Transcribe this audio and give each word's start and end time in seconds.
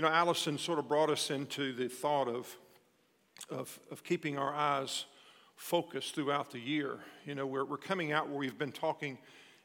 You 0.00 0.06
know, 0.06 0.12
Allison 0.12 0.56
sort 0.56 0.78
of 0.78 0.88
brought 0.88 1.10
us 1.10 1.30
into 1.30 1.74
the 1.74 1.86
thought 1.86 2.26
of, 2.26 2.56
of, 3.50 3.78
of 3.90 4.02
keeping 4.02 4.38
our 4.38 4.50
eyes 4.50 5.04
focused 5.56 6.14
throughout 6.14 6.50
the 6.50 6.58
year. 6.58 7.00
You 7.26 7.34
know, 7.34 7.46
we're, 7.46 7.66
we're 7.66 7.76
coming 7.76 8.10
out 8.10 8.26
where 8.26 8.38
we've 8.38 8.56
been 8.56 8.72
talking 8.72 9.18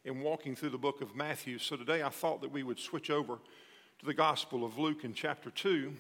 and 0.04 0.22
walking 0.22 0.54
through 0.54 0.72
the 0.72 0.78
book 0.78 1.00
of 1.00 1.16
Matthew. 1.16 1.58
So 1.58 1.78
today 1.78 2.04
I 2.04 2.10
thought 2.10 2.42
that 2.42 2.52
we 2.52 2.64
would 2.64 2.80
switch 2.80 3.10
over 3.10 3.38
to 4.00 4.06
the 4.06 4.14
Gospel 4.14 4.66
of 4.66 4.78
Luke 4.78 5.06
in 5.06 5.14
chapter 5.14 5.52
2 5.52 5.94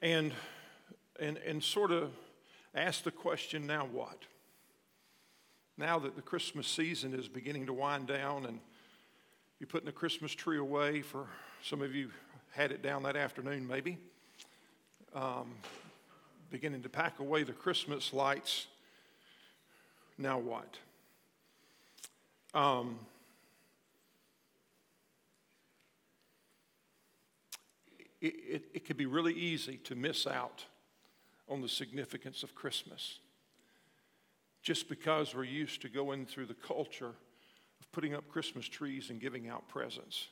and, 0.00 0.32
and, 1.18 1.38
and 1.38 1.64
sort 1.64 1.90
of 1.90 2.12
ask 2.72 3.02
the 3.02 3.10
question 3.10 3.66
now 3.66 3.88
what? 3.90 4.26
Now 5.76 5.98
that 5.98 6.14
the 6.14 6.22
Christmas 6.22 6.68
season 6.68 7.14
is 7.14 7.26
beginning 7.26 7.66
to 7.66 7.72
wind 7.72 8.06
down 8.06 8.46
and 8.46 8.60
you're 9.58 9.66
putting 9.66 9.86
the 9.86 9.92
Christmas 9.92 10.30
tree 10.30 10.58
away, 10.58 11.02
for 11.02 11.26
some 11.64 11.82
of 11.82 11.92
you 11.96 12.10
had 12.56 12.72
it 12.72 12.80
down 12.80 13.02
that 13.02 13.16
afternoon 13.16 13.68
maybe, 13.68 13.98
um, 15.14 15.52
beginning 16.50 16.82
to 16.82 16.88
pack 16.88 17.18
away 17.18 17.42
the 17.42 17.52
Christmas 17.52 18.14
lights, 18.14 18.66
now 20.16 20.38
what? 20.38 20.78
Um, 22.54 22.98
it, 28.22 28.34
it, 28.48 28.64
it 28.72 28.84
could 28.86 28.96
be 28.96 29.04
really 29.04 29.34
easy 29.34 29.76
to 29.84 29.94
miss 29.94 30.26
out 30.26 30.64
on 31.50 31.60
the 31.60 31.68
significance 31.68 32.42
of 32.42 32.54
Christmas 32.54 33.18
just 34.62 34.88
because 34.88 35.34
we're 35.34 35.44
used 35.44 35.82
to 35.82 35.90
going 35.90 36.24
through 36.24 36.46
the 36.46 36.54
culture 36.54 37.12
of 37.80 37.92
putting 37.92 38.14
up 38.14 38.26
Christmas 38.30 38.66
trees 38.66 39.10
and 39.10 39.20
giving 39.20 39.46
out 39.46 39.68
presents 39.68 40.28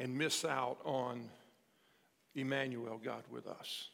and 0.00 0.16
miss 0.16 0.44
out 0.44 0.78
on 0.84 1.28
Emmanuel, 2.34 2.98
God 3.02 3.22
with 3.30 3.46
us. 3.46 3.90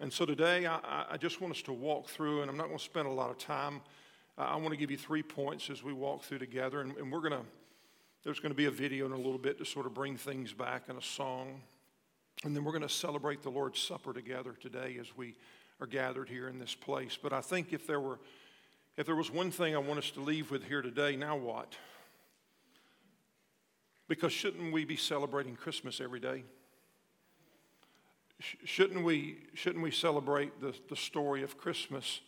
And 0.00 0.12
so 0.12 0.24
today, 0.24 0.66
I, 0.66 1.04
I, 1.10 1.16
just 1.18 1.40
want 1.40 1.54
us 1.54 1.62
to 1.62 1.72
walk 1.72 2.08
through, 2.08 2.40
and 2.40 2.50
I'm 2.50 2.56
not 2.56 2.66
going 2.66 2.78
to 2.78 2.84
spend 2.84 3.06
a 3.06 3.12
lot 3.12 3.30
of 3.30 3.36
time. 3.36 3.82
I 4.38 4.56
want 4.56 4.70
to 4.70 4.76
give 4.76 4.90
you 4.90 4.96
three 4.96 5.22
points 5.22 5.68
as 5.68 5.84
we 5.84 5.92
walk 5.92 6.22
through 6.22 6.38
together, 6.38 6.80
and, 6.80 6.96
and 6.96 7.12
we're 7.12 7.20
going 7.20 7.32
to 7.32 7.46
there's 8.24 8.38
going 8.38 8.52
to 8.52 8.56
be 8.56 8.66
a 8.66 8.70
video 8.70 9.04
in 9.06 9.12
a 9.12 9.16
little 9.16 9.38
bit 9.38 9.58
to 9.58 9.64
sort 9.64 9.84
of 9.84 9.94
bring 9.94 10.16
things 10.16 10.52
back 10.52 10.84
and 10.88 10.96
a 10.96 11.02
song. 11.02 11.60
And 12.44 12.54
then 12.54 12.62
we're 12.62 12.70
going 12.70 12.82
to 12.82 12.88
celebrate 12.88 13.42
the 13.42 13.50
Lord's 13.50 13.80
Supper 13.80 14.12
together 14.12 14.54
today 14.60 14.96
as 15.00 15.08
we 15.16 15.34
are 15.80 15.88
gathered 15.88 16.28
here 16.28 16.48
in 16.48 16.60
this 16.60 16.72
place. 16.72 17.18
But 17.20 17.32
I 17.32 17.40
think 17.40 17.72
if 17.72 17.84
there 17.86 18.00
were 18.00 18.20
if 18.96 19.06
there 19.06 19.16
was 19.16 19.30
one 19.30 19.50
thing 19.50 19.74
I 19.74 19.78
want 19.78 19.98
us 19.98 20.10
to 20.12 20.20
leave 20.20 20.50
with 20.50 20.64
here 20.64 20.82
today, 20.82 21.16
now 21.16 21.36
what? 21.36 21.74
Because 24.12 24.30
shouldn't 24.30 24.74
we 24.74 24.84
be 24.84 24.96
celebrating 24.96 25.56
Christmas 25.56 25.98
every 25.98 26.20
day? 26.20 26.44
Shouldn't 28.62 29.02
we, 29.02 29.38
shouldn't 29.54 29.82
we 29.82 29.90
celebrate 29.90 30.60
the, 30.60 30.74
the 30.90 30.96
story 30.96 31.42
of 31.42 31.56
Christmas 31.56 32.20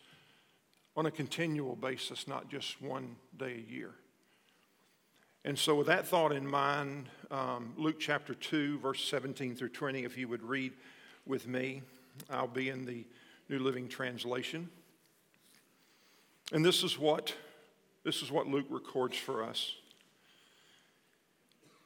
on 0.97 1.05
a 1.05 1.11
continual 1.11 1.75
basis, 1.75 2.27
not 2.27 2.49
just 2.49 2.81
one 2.81 3.17
day 3.37 3.63
a 3.63 3.71
year? 3.71 3.91
And 5.43 5.59
so, 5.59 5.75
with 5.75 5.85
that 5.85 6.07
thought 6.07 6.31
in 6.31 6.47
mind, 6.47 7.07
um, 7.29 7.73
Luke 7.77 7.99
chapter 7.99 8.33
2, 8.33 8.79
verse 8.79 9.07
17 9.07 9.55
through 9.55 9.69
20, 9.69 10.05
if 10.05 10.17
you 10.17 10.27
would 10.27 10.41
read 10.41 10.73
with 11.27 11.47
me, 11.47 11.83
I'll 12.31 12.47
be 12.47 12.69
in 12.69 12.87
the 12.87 13.05
New 13.47 13.59
Living 13.59 13.87
Translation. 13.87 14.71
And 16.51 16.65
this 16.65 16.81
is 16.81 16.97
what, 16.97 17.35
this 18.03 18.23
is 18.23 18.31
what 18.31 18.47
Luke 18.47 18.65
records 18.71 19.17
for 19.17 19.43
us. 19.43 19.75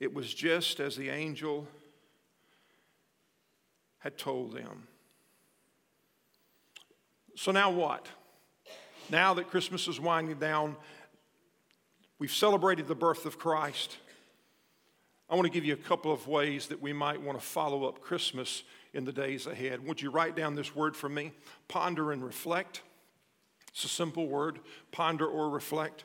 It 0.00 0.14
was 0.14 0.32
just 0.32 0.80
as 0.80 0.96
the 0.96 1.10
angel 1.10 1.66
had 3.98 4.16
told 4.16 4.52
them. 4.52 4.86
So, 7.34 7.52
now 7.52 7.70
what? 7.70 8.06
Now 9.10 9.34
that 9.34 9.48
Christmas 9.48 9.88
is 9.88 10.00
winding 10.00 10.38
down, 10.38 10.76
We've 12.18 12.32
celebrated 12.32 12.88
the 12.88 12.96
birth 12.96 13.26
of 13.26 13.38
Christ. 13.38 13.96
I 15.30 15.36
want 15.36 15.46
to 15.46 15.52
give 15.52 15.64
you 15.64 15.74
a 15.74 15.76
couple 15.76 16.12
of 16.12 16.26
ways 16.26 16.66
that 16.66 16.82
we 16.82 16.92
might 16.92 17.22
want 17.22 17.38
to 17.38 17.44
follow 17.44 17.84
up 17.84 18.00
Christmas 18.00 18.64
in 18.92 19.04
the 19.04 19.12
days 19.12 19.46
ahead. 19.46 19.86
Would 19.86 20.02
you 20.02 20.10
write 20.10 20.34
down 20.34 20.56
this 20.56 20.74
word 20.74 20.96
for 20.96 21.08
me? 21.08 21.32
Ponder 21.68 22.10
and 22.10 22.24
reflect. 22.24 22.82
It's 23.70 23.84
a 23.84 23.88
simple 23.88 24.26
word 24.26 24.58
ponder 24.90 25.26
or 25.26 25.48
reflect. 25.48 26.02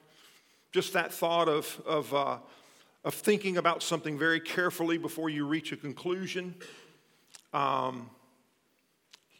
Just 0.71 0.93
that 0.93 1.11
thought 1.11 1.49
of, 1.49 1.81
of, 1.83 2.13
uh, 2.13 2.37
of 3.03 3.13
thinking 3.13 3.57
about 3.57 3.83
something 3.83 4.17
very 4.17 4.39
carefully 4.39 4.97
before 4.97 5.29
you 5.29 5.45
reach 5.45 5.71
a 5.71 5.77
conclusion. 5.77 6.55
Um, 7.53 8.09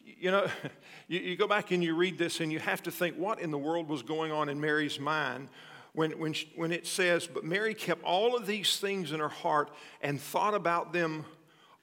you 0.04 0.30
know, 0.30 0.46
you, 1.08 1.20
you 1.20 1.36
go 1.36 1.46
back 1.46 1.70
and 1.70 1.82
you 1.82 1.94
read 1.94 2.18
this 2.18 2.40
and 2.40 2.52
you 2.52 2.58
have 2.58 2.82
to 2.82 2.90
think 2.90 3.16
what 3.16 3.40
in 3.40 3.50
the 3.50 3.58
world 3.58 3.88
was 3.88 4.02
going 4.02 4.32
on 4.32 4.48
in 4.48 4.60
Mary's 4.60 5.00
mind 5.00 5.48
when, 5.94 6.12
when, 6.18 6.34
when 6.56 6.72
it 6.72 6.86
says, 6.86 7.26
But 7.26 7.44
Mary 7.44 7.74
kept 7.74 8.02
all 8.04 8.36
of 8.36 8.46
these 8.46 8.78
things 8.78 9.12
in 9.12 9.20
her 9.20 9.28
heart 9.28 9.70
and 10.02 10.20
thought 10.20 10.54
about 10.54 10.92
them 10.92 11.24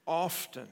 often. 0.06 0.68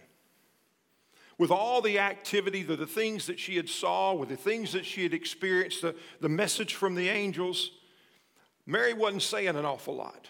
With 1.39 1.51
all 1.51 1.81
the 1.81 1.99
activity, 1.99 2.63
the, 2.63 2.77
the 2.77 2.87
things 2.87 3.27
that 3.27 3.41
she 3.41 3.57
had 3.57 3.69
saw, 3.69 4.13
with 4.13 4.29
the 4.29 4.37
things 4.37 4.73
that 4.73 4.85
she 4.85 5.03
had 5.03 5.15
experienced, 5.15 5.81
the, 5.81 5.95
the 6.21 6.29
message 6.29 6.75
from 6.75 6.95
the 6.95 7.09
angels, 7.09 7.71
Mary 8.67 8.93
wasn't 8.93 9.23
saying 9.23 9.49
an 9.49 9.65
awful 9.65 9.97
lot. 9.97 10.29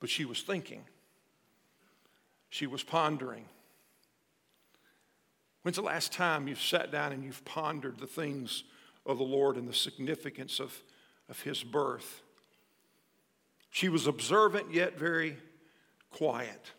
But 0.00 0.10
she 0.10 0.24
was 0.24 0.42
thinking. 0.42 0.84
She 2.48 2.66
was 2.66 2.82
pondering. 2.82 3.46
When's 5.62 5.76
the 5.76 5.82
last 5.82 6.12
time 6.12 6.48
you've 6.48 6.62
sat 6.62 6.90
down 6.92 7.12
and 7.12 7.24
you've 7.24 7.44
pondered 7.44 7.98
the 7.98 8.06
things 8.06 8.64
of 9.04 9.18
the 9.18 9.24
Lord 9.24 9.56
and 9.56 9.68
the 9.68 9.74
significance 9.74 10.60
of 10.60 10.82
of 11.28 11.40
his 11.40 11.62
birth. 11.62 12.22
She 13.70 13.88
was 13.88 14.06
observant 14.06 14.72
yet 14.72 14.98
very 14.98 15.36
quiet. 16.10 16.72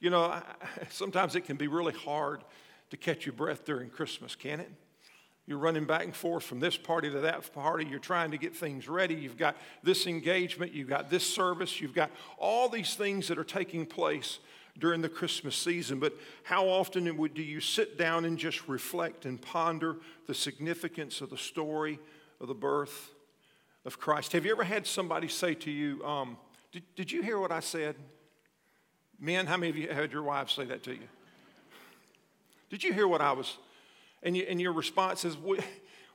You 0.00 0.10
know, 0.10 0.42
sometimes 0.90 1.34
it 1.36 1.42
can 1.42 1.56
be 1.56 1.68
really 1.68 1.92
hard 1.92 2.42
to 2.90 2.96
catch 2.96 3.26
your 3.26 3.34
breath 3.34 3.64
during 3.64 3.90
Christmas, 3.90 4.34
can 4.34 4.60
it? 4.60 4.70
You're 5.46 5.58
running 5.58 5.84
back 5.84 6.04
and 6.04 6.14
forth 6.14 6.44
from 6.44 6.60
this 6.60 6.76
party 6.76 7.10
to 7.10 7.20
that 7.20 7.52
party. 7.52 7.86
You're 7.88 7.98
trying 8.00 8.32
to 8.32 8.38
get 8.38 8.54
things 8.54 8.88
ready. 8.88 9.14
You've 9.14 9.38
got 9.38 9.56
this 9.82 10.06
engagement. 10.06 10.72
You've 10.72 10.88
got 10.88 11.08
this 11.08 11.24
service. 11.24 11.80
You've 11.80 11.94
got 11.94 12.10
all 12.36 12.68
these 12.68 12.94
things 12.94 13.28
that 13.28 13.38
are 13.38 13.44
taking 13.44 13.86
place 13.86 14.40
during 14.78 15.02
the 15.02 15.08
Christmas 15.08 15.56
season. 15.56 16.00
But 16.00 16.14
how 16.42 16.66
often 16.66 17.04
do 17.04 17.42
you 17.42 17.60
sit 17.60 17.96
down 17.96 18.24
and 18.24 18.36
just 18.36 18.66
reflect 18.68 19.24
and 19.24 19.40
ponder 19.40 19.96
the 20.26 20.34
significance 20.34 21.20
of 21.20 21.30
the 21.30 21.38
story 21.38 22.00
of 22.40 22.48
the 22.48 22.54
birth 22.54 23.10
of 23.86 24.00
Christ. 24.00 24.32
Have 24.32 24.44
you 24.44 24.50
ever 24.50 24.64
had 24.64 24.86
somebody 24.86 25.28
say 25.28 25.54
to 25.54 25.70
you, 25.70 26.04
um, 26.04 26.36
did, 26.72 26.82
did 26.96 27.12
you 27.12 27.22
hear 27.22 27.38
what 27.38 27.52
I 27.52 27.60
said? 27.60 27.94
Men, 29.18 29.46
how 29.46 29.56
many 29.56 29.70
of 29.70 29.76
you 29.76 29.88
had 29.88 30.12
your 30.12 30.24
wives 30.24 30.52
say 30.52 30.64
that 30.64 30.82
to 30.82 30.92
you? 30.92 31.08
Did 32.68 32.82
you 32.82 32.92
hear 32.92 33.06
what 33.06 33.20
I 33.20 33.32
was? 33.32 33.56
And, 34.26 34.36
you, 34.36 34.44
and 34.48 34.60
your 34.60 34.72
response 34.72 35.24
is, 35.24 35.38
well, 35.38 35.60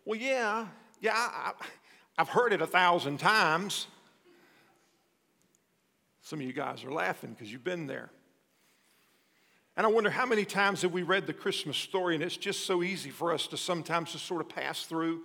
well 0.04 0.20
yeah, 0.20 0.68
yeah, 1.00 1.14
I, 1.16 1.54
I've 2.18 2.28
heard 2.28 2.52
it 2.52 2.62
a 2.62 2.68
thousand 2.68 3.20
times. 3.20 3.88
Some 6.22 6.42
of 6.42 6.46
you 6.46 6.52
guys 6.52 6.84
are 6.84 6.92
laughing 6.92 7.32
because 7.32 7.50
you've 7.50 7.64
been 7.64 7.88
there. 7.88 8.10
And 9.78 9.88
I 9.88 9.90
wonder 9.90 10.10
how 10.10 10.26
many 10.26 10.44
times 10.44 10.82
have 10.82 10.92
we 10.92 11.04
read 11.04 11.26
the 11.26 11.32
Christmas 11.32 11.78
story, 11.78 12.14
and 12.14 12.22
it's 12.22 12.36
just 12.36 12.66
so 12.66 12.84
easy 12.84 13.12
for 13.12 13.34
us 13.34 13.48
to 13.48 13.56
sometimes 13.56 14.12
just 14.12 14.26
sort 14.26 14.42
of 14.42 14.50
pass 14.50 14.84
through, 14.84 15.22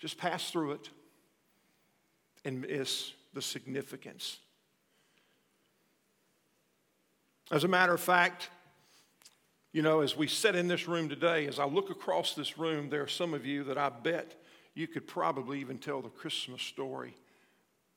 just 0.00 0.18
pass 0.18 0.50
through 0.50 0.72
it 0.72 0.90
and 2.44 2.62
miss 2.62 3.12
the 3.32 3.40
significance. 3.40 4.38
As 7.52 7.62
a 7.62 7.68
matter 7.68 7.94
of 7.94 8.00
fact, 8.00 8.50
you 9.72 9.80
know, 9.80 10.00
as 10.00 10.16
we 10.16 10.26
sit 10.26 10.54
in 10.54 10.68
this 10.68 10.86
room 10.86 11.08
today, 11.08 11.46
as 11.46 11.58
I 11.58 11.64
look 11.64 11.90
across 11.90 12.34
this 12.34 12.58
room, 12.58 12.90
there 12.90 13.02
are 13.02 13.08
some 13.08 13.32
of 13.32 13.46
you 13.46 13.64
that 13.64 13.78
I 13.78 13.88
bet 13.88 14.34
you 14.74 14.86
could 14.86 15.06
probably 15.06 15.60
even 15.60 15.78
tell 15.78 16.02
the 16.02 16.10
Christmas 16.10 16.62
story 16.62 17.14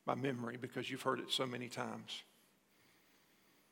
by 0.06 0.16
memory 0.16 0.58
because 0.60 0.90
you've 0.90 1.02
heard 1.02 1.20
it 1.20 1.32
so 1.32 1.46
many 1.46 1.68
times. 1.68 2.24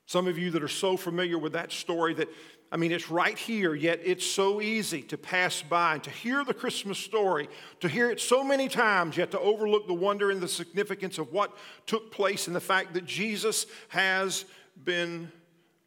Some 0.06 0.28
of 0.28 0.38
you 0.38 0.52
that 0.52 0.64
are 0.64 0.68
so 0.68 0.98
familiar 0.98 1.38
with 1.38 1.54
that 1.54 1.72
story 1.72 2.14
that, 2.16 2.28
I 2.74 2.78
mean, 2.78 2.92
it's 2.92 3.10
right 3.10 3.38
here, 3.38 3.74
yet 3.74 4.02
it's 4.04 4.26
so 4.26 4.60
easy 4.60 5.02
to 5.04 5.18
pass 5.18 5.62
by 5.62 5.94
and 5.94 6.04
to 6.04 6.10
hear 6.10 6.44
the 6.44 6.54
Christmas 6.54 6.98
story, 6.98 7.48
to 7.80 7.88
hear 7.88 8.10
it 8.10 8.20
so 8.20 8.44
many 8.44 8.68
times, 8.68 9.16
yet 9.16 9.32
to 9.32 9.40
overlook 9.40 9.88
the 9.88 9.94
wonder 9.94 10.30
and 10.30 10.42
the 10.42 10.48
significance 10.50 11.20
of 11.20 11.32
what 11.32 11.56
took 11.86 12.12
place 12.12 12.48
and 12.48 12.56
the 12.56 12.60
fact 12.62 12.94
that 12.96 13.06
Jesus 13.06 13.66
has 13.88 14.44
been 14.84 15.32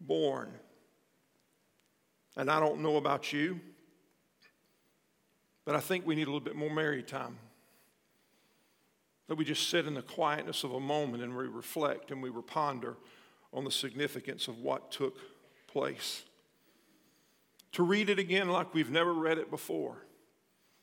born. 0.00 0.50
And 2.36 2.50
I 2.50 2.60
don't 2.60 2.80
know 2.80 2.96
about 2.96 3.32
you, 3.32 3.60
but 5.64 5.74
I 5.74 5.80
think 5.80 6.06
we 6.06 6.14
need 6.14 6.24
a 6.24 6.30
little 6.30 6.40
bit 6.40 6.56
more 6.56 6.70
Mary 6.70 7.02
time. 7.02 7.38
That 9.28 9.36
we 9.36 9.44
just 9.44 9.68
sit 9.68 9.86
in 9.86 9.94
the 9.94 10.02
quietness 10.02 10.62
of 10.62 10.72
a 10.72 10.80
moment 10.80 11.22
and 11.22 11.36
we 11.36 11.46
reflect 11.46 12.10
and 12.10 12.22
we 12.22 12.30
ponder 12.46 12.96
on 13.52 13.64
the 13.64 13.70
significance 13.70 14.48
of 14.48 14.58
what 14.58 14.92
took 14.92 15.18
place. 15.66 16.22
To 17.72 17.82
read 17.82 18.08
it 18.08 18.18
again 18.18 18.48
like 18.48 18.72
we've 18.74 18.90
never 18.90 19.12
read 19.12 19.38
it 19.38 19.50
before. 19.50 19.96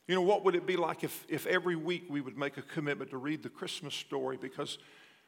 You 0.08 0.16
know, 0.16 0.22
what 0.22 0.44
would 0.44 0.56
it 0.56 0.66
be 0.66 0.76
like 0.76 1.04
if, 1.04 1.26
if 1.30 1.46
every 1.48 1.76
week 1.76 2.06
we 2.10 2.20
would 2.20 2.38
make 2.38 2.58
a 2.58 2.62
commitment 2.62 3.12
to 3.12 3.18
read 3.18 3.42
the 3.42 3.50
Christmas 3.50 3.94
story 3.94 4.38
because 4.40 4.78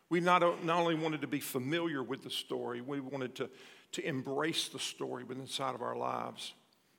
we 0.10 0.20
not, 0.20 0.42
not 0.64 0.80
only 0.80 0.96
wanted 0.96 1.22
to 1.22 1.28
be 1.28 1.40
familiar 1.40 2.04
with 2.04 2.24
the 2.24 2.30
story, 2.30 2.82
we 2.82 3.00
wanted 3.00 3.36
to, 3.36 3.50
to 3.96 4.06
embrace 4.06 4.68
the 4.68 4.80
story 4.80 5.24
within 5.24 5.44
inside 5.44 5.74
of 5.74 5.82
our 5.82 5.96
lives. 5.96 6.54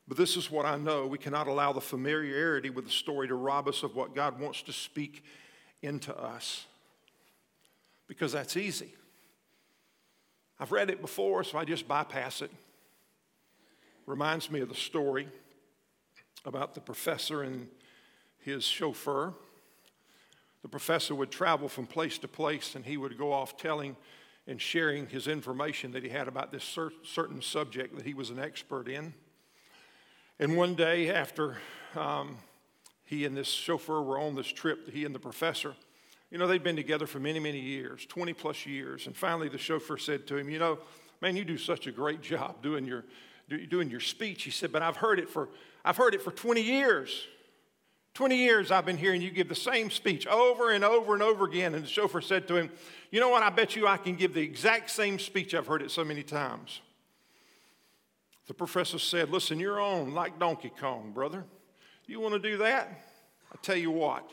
But 0.09 0.17
this 0.17 0.37
is 0.37 0.51
what 0.51 0.65
I 0.65 0.77
know 0.77 1.07
we 1.07 1.19
cannot 1.19 1.47
allow 1.47 1.73
the 1.73 1.81
familiarity 1.81 2.71
with 2.71 2.87
the 2.87 2.91
story 2.91 3.29
to 3.29 3.35
rob 3.35 3.69
us 3.69 3.83
of 3.83 3.95
what 3.95 4.15
God 4.15 4.41
wants 4.41 4.63
to 4.63 4.73
speak 4.73 5.23
into 5.83 6.17
us 6.17 6.65
because 8.09 8.33
that's 8.33 8.57
easy. 8.57 8.95
I've 10.59 10.73
read 10.73 10.89
it 10.89 11.03
before, 11.03 11.45
so 11.45 11.59
I 11.59 11.67
just 11.67 11.87
bypass 11.87 12.41
it. 12.41 12.51
Reminds 14.07 14.51
me 14.51 14.61
of 14.61 14.69
the 14.71 14.75
story 14.75 15.29
about 16.47 16.75
the 16.75 16.81
professor 16.81 17.43
and 17.43 17.69
his 18.39 18.65
chauffeur. 18.65 19.35
The 20.63 20.69
professor 20.69 21.15
would 21.15 21.31
travel 21.31 21.69
from 21.69 21.87
place 21.87 22.17
to 22.19 22.29
place 22.29 22.75
and 22.75 22.87
he 22.87 22.97
would 22.97 23.19
go 23.19 23.33
off 23.33 23.59
telling 23.59 23.97
and 24.47 24.61
sharing 24.61 25.07
his 25.09 25.27
information 25.27 25.93
that 25.93 26.03
he 26.03 26.09
had 26.09 26.29
about 26.29 26.53
this 26.53 26.79
certain 27.03 27.43
subject 27.43 27.97
that 27.97 28.07
he 28.07 28.15
was 28.15 28.31
an 28.31 28.39
expert 28.39 28.89
in. 28.89 29.13
And 30.39 30.57
one 30.57 30.75
day, 30.75 31.11
after 31.11 31.57
um, 31.97 32.37
he 33.05 33.25
and 33.25 33.37
this 33.37 33.49
chauffeur 33.49 34.03
were 34.03 34.19
on 34.19 34.35
this 34.35 34.47
trip, 34.47 34.91
he 34.91 35.05
and 35.05 35.15
the 35.15 35.19
professor, 35.19 35.75
you 36.31 36.39
know, 36.39 36.47
they'd 36.47 36.63
been 36.63 36.77
together 36.77 37.07
for 37.07 37.19
many, 37.21 37.39
many 37.39 37.61
years, 37.61 38.05
20 38.07 38.33
plus 38.35 38.67
years. 38.67 39.07
And 39.07 39.17
finally, 39.17 39.49
the 39.49 39.59
chauffeur 39.59 39.97
said 39.97 40.27
to 40.27 40.37
him, 40.37 40.51
You 40.51 40.59
know, 40.59 40.79
man, 41.21 41.37
you 41.37 41.45
do 41.45 41.57
such 41.57 41.87
a 41.87 41.93
great 41.93 42.21
job 42.21 42.63
doing 42.63 42.85
your, 42.85 43.05
doing 43.71 43.91
your 43.91 44.01
speech. 44.01 44.43
He 44.43 44.51
said, 44.51 44.73
But 44.73 44.83
I've 44.83 44.97
heard 44.97 45.19
it 45.19 45.29
for, 45.29 45.49
I've 45.85 45.97
heard 45.97 46.15
it 46.15 46.23
for 46.23 46.33
20 46.33 46.61
years. 46.61 47.27
20 48.17 48.35
years 48.35 48.71
I've 48.71 48.87
been 48.87 48.97
hearing 48.97 49.21
you 49.21 49.31
give 49.31 49.51
the 49.51 49.55
same 49.55 49.91
speech 49.91 50.27
over 50.27 50.71
and 50.71 50.83
over 50.83 51.13
and 51.13 51.23
over 51.23 51.45
again. 51.45 51.75
And 51.75 51.85
the 51.85 51.89
chauffeur 51.89 52.23
said 52.23 52.49
to 52.49 52.57
him, 52.57 52.71
You 53.11 53.21
know 53.21 53.29
what? 53.29 53.43
I 53.43 53.51
bet 53.51 53.77
you 53.77 53.87
I 53.87 53.99
can 53.99 54.15
give 54.15 54.33
the 54.33 54.41
exact 54.41 54.89
same 54.89 55.19
speech. 55.19 55.55
I've 55.55 55.67
heard 55.67 55.83
it 55.83 55.91
so 55.91 56.03
many 56.03 56.23
times. 56.23 56.81
The 58.47 58.55
professor 58.55 58.99
said, 58.99 59.29
Listen, 59.29 59.61
you're 59.61 59.79
on 59.79 60.15
like 60.15 60.39
Donkey 60.39 60.73
Kong, 60.81 61.13
brother. 61.13 61.45
You 62.07 62.19
want 62.19 62.33
to 62.33 62.39
do 62.39 62.57
that? 62.57 62.89
I 63.53 63.57
tell 63.61 63.77
you 63.77 63.91
what, 63.91 64.31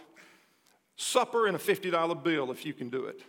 supper 0.96 1.48
and 1.48 1.56
a 1.58 1.60
$50 1.60 2.24
bill 2.24 2.52
if 2.52 2.66
you 2.66 2.74
can 2.74 2.90
do 2.90 3.08
it. 3.08 3.20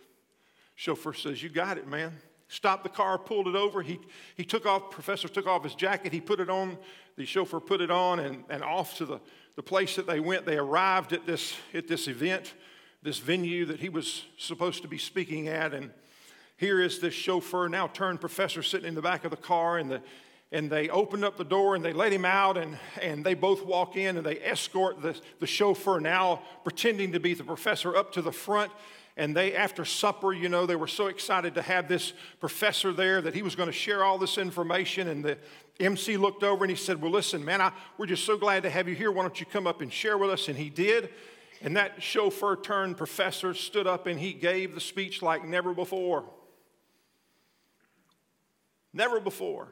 Chauffeur 0.75 1.11
says, 1.11 1.43
You 1.43 1.49
got 1.49 1.77
it, 1.77 1.85
man. 1.85 2.13
Stopped 2.47 2.83
the 2.83 2.89
car, 2.89 3.17
pulled 3.17 3.47
it 3.47 3.55
over. 3.55 3.81
He, 3.81 3.99
he 4.35 4.43
took 4.43 4.65
off, 4.65 4.91
professor 4.91 5.27
took 5.27 5.47
off 5.47 5.63
his 5.63 5.73
jacket. 5.75 6.13
He 6.13 6.21
put 6.21 6.39
it 6.39 6.49
on. 6.49 6.77
The 7.17 7.25
chauffeur 7.25 7.59
put 7.59 7.81
it 7.81 7.89
on 7.89 8.19
and, 8.19 8.43
and 8.49 8.63
off 8.63 8.97
to 8.97 9.05
the, 9.05 9.19
the 9.55 9.63
place 9.63 9.95
that 9.95 10.05
they 10.05 10.19
went. 10.19 10.45
They 10.45 10.57
arrived 10.57 11.13
at 11.13 11.25
this, 11.25 11.55
at 11.73 11.87
this 11.87 12.07
event, 12.07 12.53
this 13.01 13.17
venue 13.17 13.65
that 13.65 13.79
he 13.79 13.89
was 13.89 14.25
supposed 14.37 14.83
to 14.83 14.87
be 14.87 14.97
speaking 14.97 15.47
at. 15.47 15.73
And 15.73 15.91
here 16.57 16.79
is 16.79 16.99
this 16.99 17.13
chauffeur, 17.13 17.67
now 17.67 17.87
turned 17.87 18.21
professor, 18.21 18.61
sitting 18.61 18.87
in 18.87 18.95
the 18.95 19.01
back 19.01 19.25
of 19.25 19.31
the 19.31 19.37
car. 19.37 19.77
And 19.79 19.89
the, 19.89 20.01
and 20.51 20.69
they 20.69 20.89
open 20.89 21.23
up 21.23 21.37
the 21.37 21.43
door 21.43 21.75
and 21.75 21.83
they 21.83 21.93
let 21.93 22.13
him 22.13 22.25
out 22.25 22.57
and, 22.57 22.77
and 23.01 23.25
they 23.25 23.33
both 23.33 23.65
walk 23.65 23.97
in 23.97 24.17
and 24.17 24.25
they 24.25 24.39
escort 24.39 25.01
the, 25.01 25.19
the 25.39 25.47
chauffeur 25.47 25.99
now 25.99 26.43
pretending 26.63 27.11
to 27.13 27.19
be 27.19 27.33
the 27.33 27.43
professor 27.43 27.95
up 27.95 28.11
to 28.13 28.21
the 28.21 28.31
front 28.31 28.71
and 29.17 29.35
they 29.35 29.55
after 29.55 29.85
supper 29.85 30.33
you 30.33 30.49
know 30.49 30.65
they 30.65 30.75
were 30.75 30.87
so 30.87 31.07
excited 31.07 31.55
to 31.55 31.61
have 31.61 31.87
this 31.87 32.13
professor 32.39 32.91
there 32.91 33.21
that 33.21 33.33
he 33.33 33.41
was 33.41 33.55
going 33.55 33.67
to 33.67 33.73
share 33.73 34.03
all 34.03 34.17
this 34.17 34.37
information. 34.37 35.07
And 35.07 35.23
the 35.23 35.37
mc 35.79 36.17
looked 36.17 36.43
over 36.43 36.63
and 36.63 36.71
he 36.71 36.75
said 36.75 37.01
well 37.01 37.11
listen 37.11 37.43
man 37.43 37.61
I, 37.61 37.71
we're 37.97 38.05
just 38.05 38.25
so 38.25 38.37
glad 38.37 38.63
to 38.63 38.69
have 38.69 38.87
you 38.87 38.95
here. 38.95 39.11
Why 39.11 39.23
don't 39.23 39.39
you 39.39 39.45
come 39.45 39.67
up 39.67 39.81
and 39.81 39.91
share 39.91 40.17
with 40.17 40.29
us? 40.29 40.47
And 40.47 40.57
he 40.57 40.69
did. 40.69 41.09
And 41.61 41.77
that 41.77 42.03
chauffeur 42.03 42.57
turned 42.57 42.97
professor 42.97 43.53
stood 43.53 43.87
up 43.87 44.07
and 44.07 44.19
he 44.19 44.33
gave 44.33 44.75
the 44.75 44.81
speech 44.81 45.21
like 45.21 45.45
never 45.45 45.73
before. 45.73 46.25
Never 48.93 49.19
before. 49.19 49.69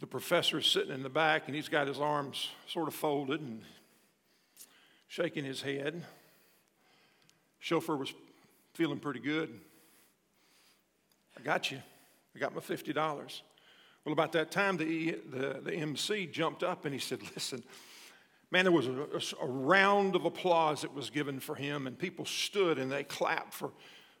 The 0.00 0.06
professor 0.06 0.58
is 0.58 0.66
sitting 0.66 0.92
in 0.92 1.02
the 1.02 1.08
back 1.08 1.44
and 1.46 1.54
he's 1.54 1.68
got 1.68 1.86
his 1.86 2.00
arms 2.00 2.50
sort 2.66 2.88
of 2.88 2.94
folded 2.94 3.40
and 3.40 3.62
shaking 5.08 5.44
his 5.44 5.62
head. 5.62 6.04
Chauffeur 7.66 7.96
was 7.96 8.14
feeling 8.74 9.00
pretty 9.00 9.18
good. 9.18 9.58
I 11.36 11.42
got 11.42 11.72
you. 11.72 11.82
I 12.32 12.38
got 12.38 12.54
my 12.54 12.60
$50. 12.60 12.94
Well, 12.94 14.12
about 14.12 14.30
that 14.34 14.52
time, 14.52 14.76
the, 14.76 15.18
the, 15.28 15.60
the 15.64 15.74
MC 15.74 16.26
jumped 16.26 16.62
up 16.62 16.84
and 16.84 16.94
he 16.94 17.00
said, 17.00 17.18
Listen, 17.34 17.64
man, 18.52 18.66
there 18.66 18.72
was 18.72 18.86
a, 18.86 19.42
a, 19.42 19.46
round 19.48 20.14
of 20.14 20.26
applause 20.26 20.82
that 20.82 20.94
was 20.94 21.10
given 21.10 21.40
for 21.40 21.56
him, 21.56 21.88
and 21.88 21.98
people 21.98 22.24
stood 22.24 22.78
and 22.78 22.92
they 22.92 23.02
clapped 23.02 23.52
for, 23.52 23.72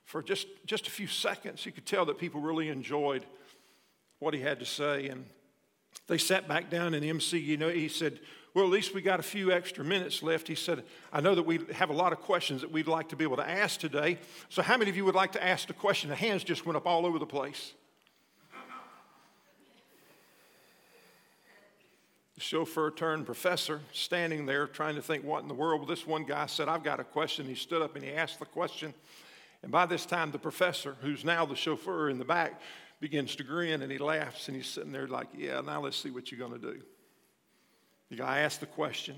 for 0.04 0.24
just, 0.24 0.48
just 0.66 0.88
a 0.88 0.90
few 0.90 1.06
seconds. 1.06 1.64
You 1.64 1.70
could 1.70 1.86
tell 1.86 2.04
that 2.06 2.18
people 2.18 2.40
really 2.40 2.68
enjoyed 2.68 3.24
what 4.18 4.34
he 4.34 4.40
had 4.40 4.58
to 4.58 4.66
say. 4.66 5.06
And 5.06 5.24
they 6.08 6.18
sat 6.18 6.48
back 6.48 6.68
down 6.68 6.94
and 6.94 7.04
the 7.04 7.10
MC, 7.10 7.38
you 7.38 7.56
know, 7.56 7.68
he 7.68 7.86
said, 7.86 8.18
Well, 8.56 8.64
at 8.64 8.70
least 8.70 8.94
we 8.94 9.02
got 9.02 9.20
a 9.20 9.22
few 9.22 9.52
extra 9.52 9.84
minutes 9.84 10.22
left. 10.22 10.48
He 10.48 10.54
said, 10.54 10.82
I 11.12 11.20
know 11.20 11.34
that 11.34 11.42
we 11.42 11.60
have 11.74 11.90
a 11.90 11.92
lot 11.92 12.14
of 12.14 12.22
questions 12.22 12.62
that 12.62 12.72
we'd 12.72 12.86
like 12.86 13.10
to 13.10 13.16
be 13.16 13.22
able 13.22 13.36
to 13.36 13.46
ask 13.46 13.78
today. 13.78 14.16
So, 14.48 14.62
how 14.62 14.78
many 14.78 14.88
of 14.88 14.96
you 14.96 15.04
would 15.04 15.14
like 15.14 15.32
to 15.32 15.44
ask 15.44 15.68
a 15.68 15.74
question? 15.74 16.08
The 16.08 16.16
hands 16.16 16.42
just 16.42 16.64
went 16.64 16.78
up 16.78 16.86
all 16.86 17.04
over 17.04 17.18
the 17.18 17.26
place. 17.26 17.74
The 22.34 22.40
chauffeur 22.40 22.90
turned 22.92 23.26
professor, 23.26 23.82
standing 23.92 24.46
there 24.46 24.66
trying 24.66 24.94
to 24.94 25.02
think 25.02 25.22
what 25.22 25.42
in 25.42 25.48
the 25.48 25.54
world. 25.54 25.82
Well, 25.82 25.88
this 25.90 26.06
one 26.06 26.24
guy 26.24 26.46
said, 26.46 26.66
I've 26.66 26.82
got 26.82 26.98
a 26.98 27.04
question. 27.04 27.44
He 27.44 27.56
stood 27.56 27.82
up 27.82 27.94
and 27.94 28.02
he 28.02 28.10
asked 28.10 28.38
the 28.38 28.46
question. 28.46 28.94
And 29.62 29.70
by 29.70 29.84
this 29.84 30.06
time, 30.06 30.30
the 30.30 30.38
professor, 30.38 30.96
who's 31.02 31.26
now 31.26 31.44
the 31.44 31.56
chauffeur 31.56 32.08
in 32.08 32.18
the 32.18 32.24
back, 32.24 32.58
begins 33.00 33.36
to 33.36 33.42
grin 33.42 33.82
and 33.82 33.92
he 33.92 33.98
laughs 33.98 34.48
and 34.48 34.56
he's 34.56 34.66
sitting 34.66 34.92
there 34.92 35.08
like, 35.08 35.26
Yeah, 35.36 35.60
now 35.60 35.82
let's 35.82 35.98
see 35.98 36.08
what 36.08 36.32
you're 36.32 36.40
going 36.40 36.58
to 36.58 36.72
do. 36.72 36.80
The 38.10 38.16
guy 38.16 38.40
asked 38.40 38.60
the 38.60 38.66
question. 38.66 39.16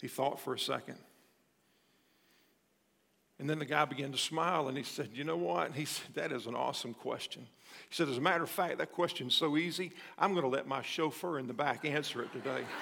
He 0.00 0.08
thought 0.08 0.40
for 0.40 0.54
a 0.54 0.58
second. 0.58 0.98
And 3.38 3.48
then 3.50 3.58
the 3.58 3.64
guy 3.64 3.84
began 3.84 4.12
to 4.12 4.18
smile 4.18 4.68
and 4.68 4.76
he 4.76 4.84
said, 4.84 5.10
You 5.12 5.24
know 5.24 5.36
what? 5.36 5.72
He 5.74 5.84
said, 5.86 6.14
That 6.14 6.32
is 6.32 6.46
an 6.46 6.54
awesome 6.54 6.94
question. 6.94 7.46
He 7.88 7.94
said, 7.94 8.08
As 8.08 8.18
a 8.18 8.20
matter 8.20 8.44
of 8.44 8.50
fact, 8.50 8.78
that 8.78 8.92
question's 8.92 9.34
so 9.34 9.56
easy, 9.56 9.92
I'm 10.18 10.32
going 10.32 10.44
to 10.44 10.48
let 10.48 10.66
my 10.66 10.82
chauffeur 10.82 11.38
in 11.38 11.46
the 11.46 11.54
back 11.54 11.84
answer 11.84 12.22
it 12.22 12.32
today. 12.32 12.62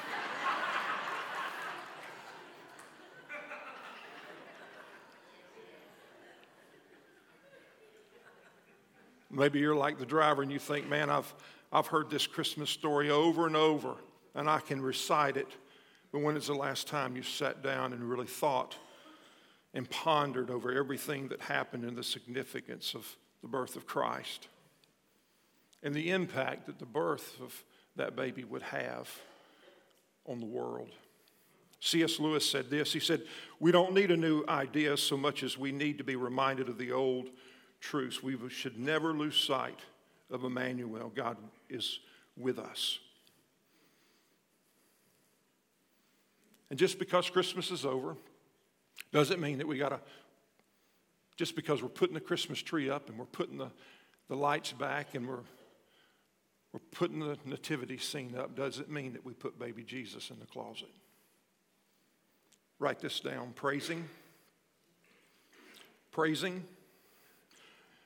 Maybe 9.30 9.60
you're 9.60 9.74
like 9.74 9.98
the 9.98 10.04
driver 10.04 10.42
and 10.42 10.52
you 10.52 10.58
think, 10.58 10.86
man, 10.90 11.08
I've, 11.08 11.32
I've 11.72 11.86
heard 11.86 12.10
this 12.10 12.26
Christmas 12.26 12.68
story 12.68 13.10
over 13.10 13.46
and 13.46 13.56
over 13.56 13.96
and 14.34 14.48
I 14.48 14.60
can 14.60 14.80
recite 14.80 15.36
it. 15.36 15.48
But 16.12 16.20
when 16.20 16.36
is 16.36 16.46
the 16.46 16.54
last 16.54 16.86
time 16.86 17.16
you 17.16 17.22
sat 17.22 17.62
down 17.62 17.92
and 17.92 18.02
really 18.02 18.26
thought 18.26 18.76
and 19.74 19.88
pondered 19.88 20.50
over 20.50 20.70
everything 20.72 21.28
that 21.28 21.40
happened 21.40 21.84
and 21.84 21.96
the 21.96 22.04
significance 22.04 22.94
of 22.94 23.06
the 23.40 23.48
birth 23.48 23.76
of 23.76 23.86
Christ 23.86 24.48
and 25.82 25.94
the 25.94 26.10
impact 26.10 26.66
that 26.66 26.78
the 26.78 26.86
birth 26.86 27.40
of 27.40 27.64
that 27.96 28.14
baby 28.14 28.44
would 28.44 28.62
have 28.62 29.10
on 30.26 30.40
the 30.40 30.46
world? 30.46 30.90
C.S. 31.80 32.20
Lewis 32.20 32.48
said 32.48 32.70
this 32.70 32.92
He 32.92 33.00
said, 33.00 33.22
We 33.58 33.72
don't 33.72 33.94
need 33.94 34.10
a 34.10 34.16
new 34.16 34.44
idea 34.46 34.96
so 34.98 35.16
much 35.16 35.42
as 35.42 35.56
we 35.56 35.72
need 35.72 35.98
to 35.98 36.04
be 36.04 36.16
reminded 36.16 36.68
of 36.68 36.76
the 36.76 36.92
old 36.92 37.30
truths. 37.80 38.22
We 38.22 38.36
should 38.50 38.78
never 38.78 39.14
lose 39.14 39.36
sight 39.36 39.80
of 40.32 40.44
Emmanuel. 40.44 41.12
God 41.14 41.36
is 41.68 42.00
with 42.36 42.58
us. 42.58 42.98
And 46.70 46.78
just 46.78 46.98
because 46.98 47.28
Christmas 47.28 47.70
is 47.70 47.84
over 47.84 48.16
doesn't 49.12 49.40
mean 49.40 49.58
that 49.58 49.68
we 49.68 49.76
got 49.76 49.90
to 49.90 50.00
just 51.36 51.56
because 51.56 51.82
we're 51.82 51.88
putting 51.88 52.14
the 52.14 52.20
Christmas 52.20 52.62
tree 52.62 52.90
up 52.90 53.08
and 53.08 53.18
we're 53.18 53.24
putting 53.24 53.58
the, 53.58 53.70
the 54.28 54.36
lights 54.36 54.72
back 54.72 55.14
and 55.14 55.26
we're, 55.26 55.42
we're 56.72 56.80
putting 56.92 57.20
the 57.20 57.36
nativity 57.44 57.98
scene 57.98 58.36
up 58.36 58.54
doesn't 58.54 58.90
mean 58.90 59.12
that 59.14 59.24
we 59.24 59.32
put 59.32 59.58
baby 59.58 59.82
Jesus 59.82 60.30
in 60.30 60.38
the 60.38 60.46
closet. 60.46 60.88
Write 62.78 63.00
this 63.00 63.20
down 63.20 63.52
praising. 63.54 64.08
Praising. 66.10 66.64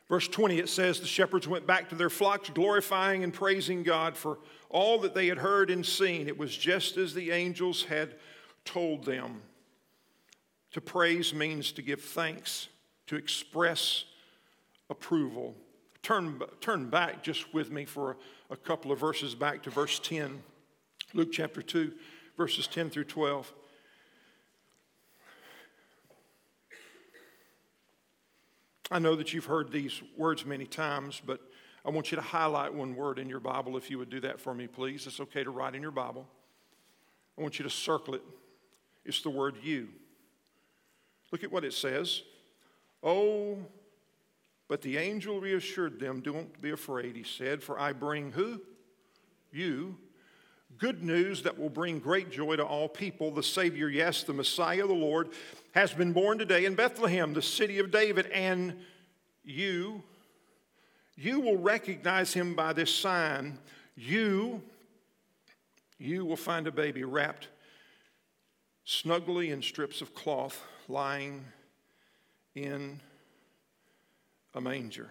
Verse 0.09 0.29
20, 0.29 0.59
it 0.59 0.69
says, 0.69 1.01
The 1.01 1.07
shepherds 1.07 1.49
went 1.49 1.67
back 1.67 1.89
to 1.89 1.95
their 1.95 2.11
flocks, 2.11 2.51
glorifying 2.51 3.25
and 3.25 3.35
praising 3.35 3.83
God 3.83 4.17
for 4.17 4.39
all 4.71 4.99
that 5.01 5.15
they 5.15 5.27
had 5.27 5.39
heard 5.39 5.71
and 5.71 5.85
seen. 5.85 6.29
It 6.29 6.39
was 6.39 6.57
just 6.57 6.97
as 6.97 7.13
the 7.13 7.33
angels 7.33 7.85
had 7.85 8.15
told 8.65 9.05
them. 9.05 9.43
To 10.73 10.81
praise 10.81 11.35
means 11.35 11.73
to 11.73 11.83
give 11.83 12.03
thanks, 12.03 12.69
to 13.07 13.17
express 13.17 14.05
approval. 14.91 15.57
Turn, 16.03 16.41
turn 16.61 16.89
back 16.89 17.23
just 17.23 17.53
with 17.53 17.73
me 17.73 17.85
for 17.85 18.13
a, 18.51 18.55
a 18.55 18.57
couple 18.57 18.93
of 18.93 19.01
verses 19.01 19.35
back 19.35 19.63
to 19.65 19.71
verse 19.71 19.99
10, 19.99 20.41
Luke 21.15 21.31
chapter 21.33 21.63
2, 21.63 21.93
verses 22.37 22.69
10 22.69 22.91
through 22.91 23.05
12. 23.05 23.53
I 28.91 29.01
know 29.01 29.17
that 29.17 29.33
you've 29.33 29.47
heard 29.47 29.73
these 29.73 30.01
words 30.17 30.47
many 30.47 30.65
times, 30.65 31.21
but 31.25 31.41
I 31.85 31.91
want 31.91 32.13
you 32.13 32.17
to 32.17 32.23
highlight 32.23 32.73
one 32.73 32.95
word 32.95 33.19
in 33.19 33.29
your 33.29 33.41
Bible 33.41 33.77
if 33.77 33.91
you 33.91 33.99
would 33.99 34.11
do 34.11 34.21
that 34.21 34.41
for 34.41 34.55
me, 34.55 34.69
please. 34.69 35.07
It's 35.07 35.19
okay 35.21 35.43
to 35.43 35.51
write 35.51 35.75
in 35.75 35.83
your 35.83 35.91
Bible. 35.91 36.27
I 37.37 37.43
want 37.43 37.59
you 37.59 37.65
to 37.65 37.71
circle 37.71 38.15
it. 38.15 38.23
It's 39.05 39.23
the 39.23 39.31
word 39.31 39.57
you. 39.63 39.89
Look 41.33 41.43
at 41.43 41.51
what 41.51 41.65
it 41.65 41.73
says. 41.73 42.23
Oh, 43.03 43.59
but 44.69 44.83
the 44.83 44.99
angel 44.99 45.41
reassured 45.41 45.99
them, 45.99 46.21
Don't 46.21 46.61
be 46.61 46.71
afraid, 46.71 47.17
he 47.17 47.25
said, 47.25 47.63
for 47.63 47.79
I 47.79 47.93
bring 47.93 48.33
who? 48.33 48.61
You. 49.53 49.97
Good 50.79 51.03
news 51.03 51.43
that 51.43 51.59
will 51.59 51.71
bring 51.71 51.99
great 51.99 52.31
joy 52.31 52.57
to 52.57 52.65
all 52.65 52.89
people. 52.89 53.31
The 53.31 53.43
Savior, 53.43 53.89
yes, 53.89 54.25
the 54.25 54.33
Messiah, 54.33 54.87
the 54.87 54.93
Lord, 54.93 55.31
has 55.77 55.93
been 55.93 56.15
born 56.15 56.39
today 56.39 56.65
in 56.65 56.75
Bethlehem, 56.75 57.35
the 57.35 57.43
city 57.43 57.79
of 57.81 57.91
David, 57.91 58.25
and 58.29 58.75
you, 59.45 60.03
you 61.17 61.39
will 61.39 61.59
recognize 61.59 62.33
him 62.33 62.55
by 62.55 62.73
this 62.73 62.93
sign. 62.93 63.59
You, 63.95 64.63
you 65.99 66.25
will 66.25 66.39
find 66.39 66.67
a 66.67 66.73
baby 66.73 67.05
wrapped 67.05 67.49
snugly 68.85 69.51
in 69.51 69.61
strips 69.61 70.01
of 70.01 70.15
cloth 70.15 70.63
lying 70.89 71.45
in 72.55 72.99
a 74.55 74.63
manger. 74.63 75.11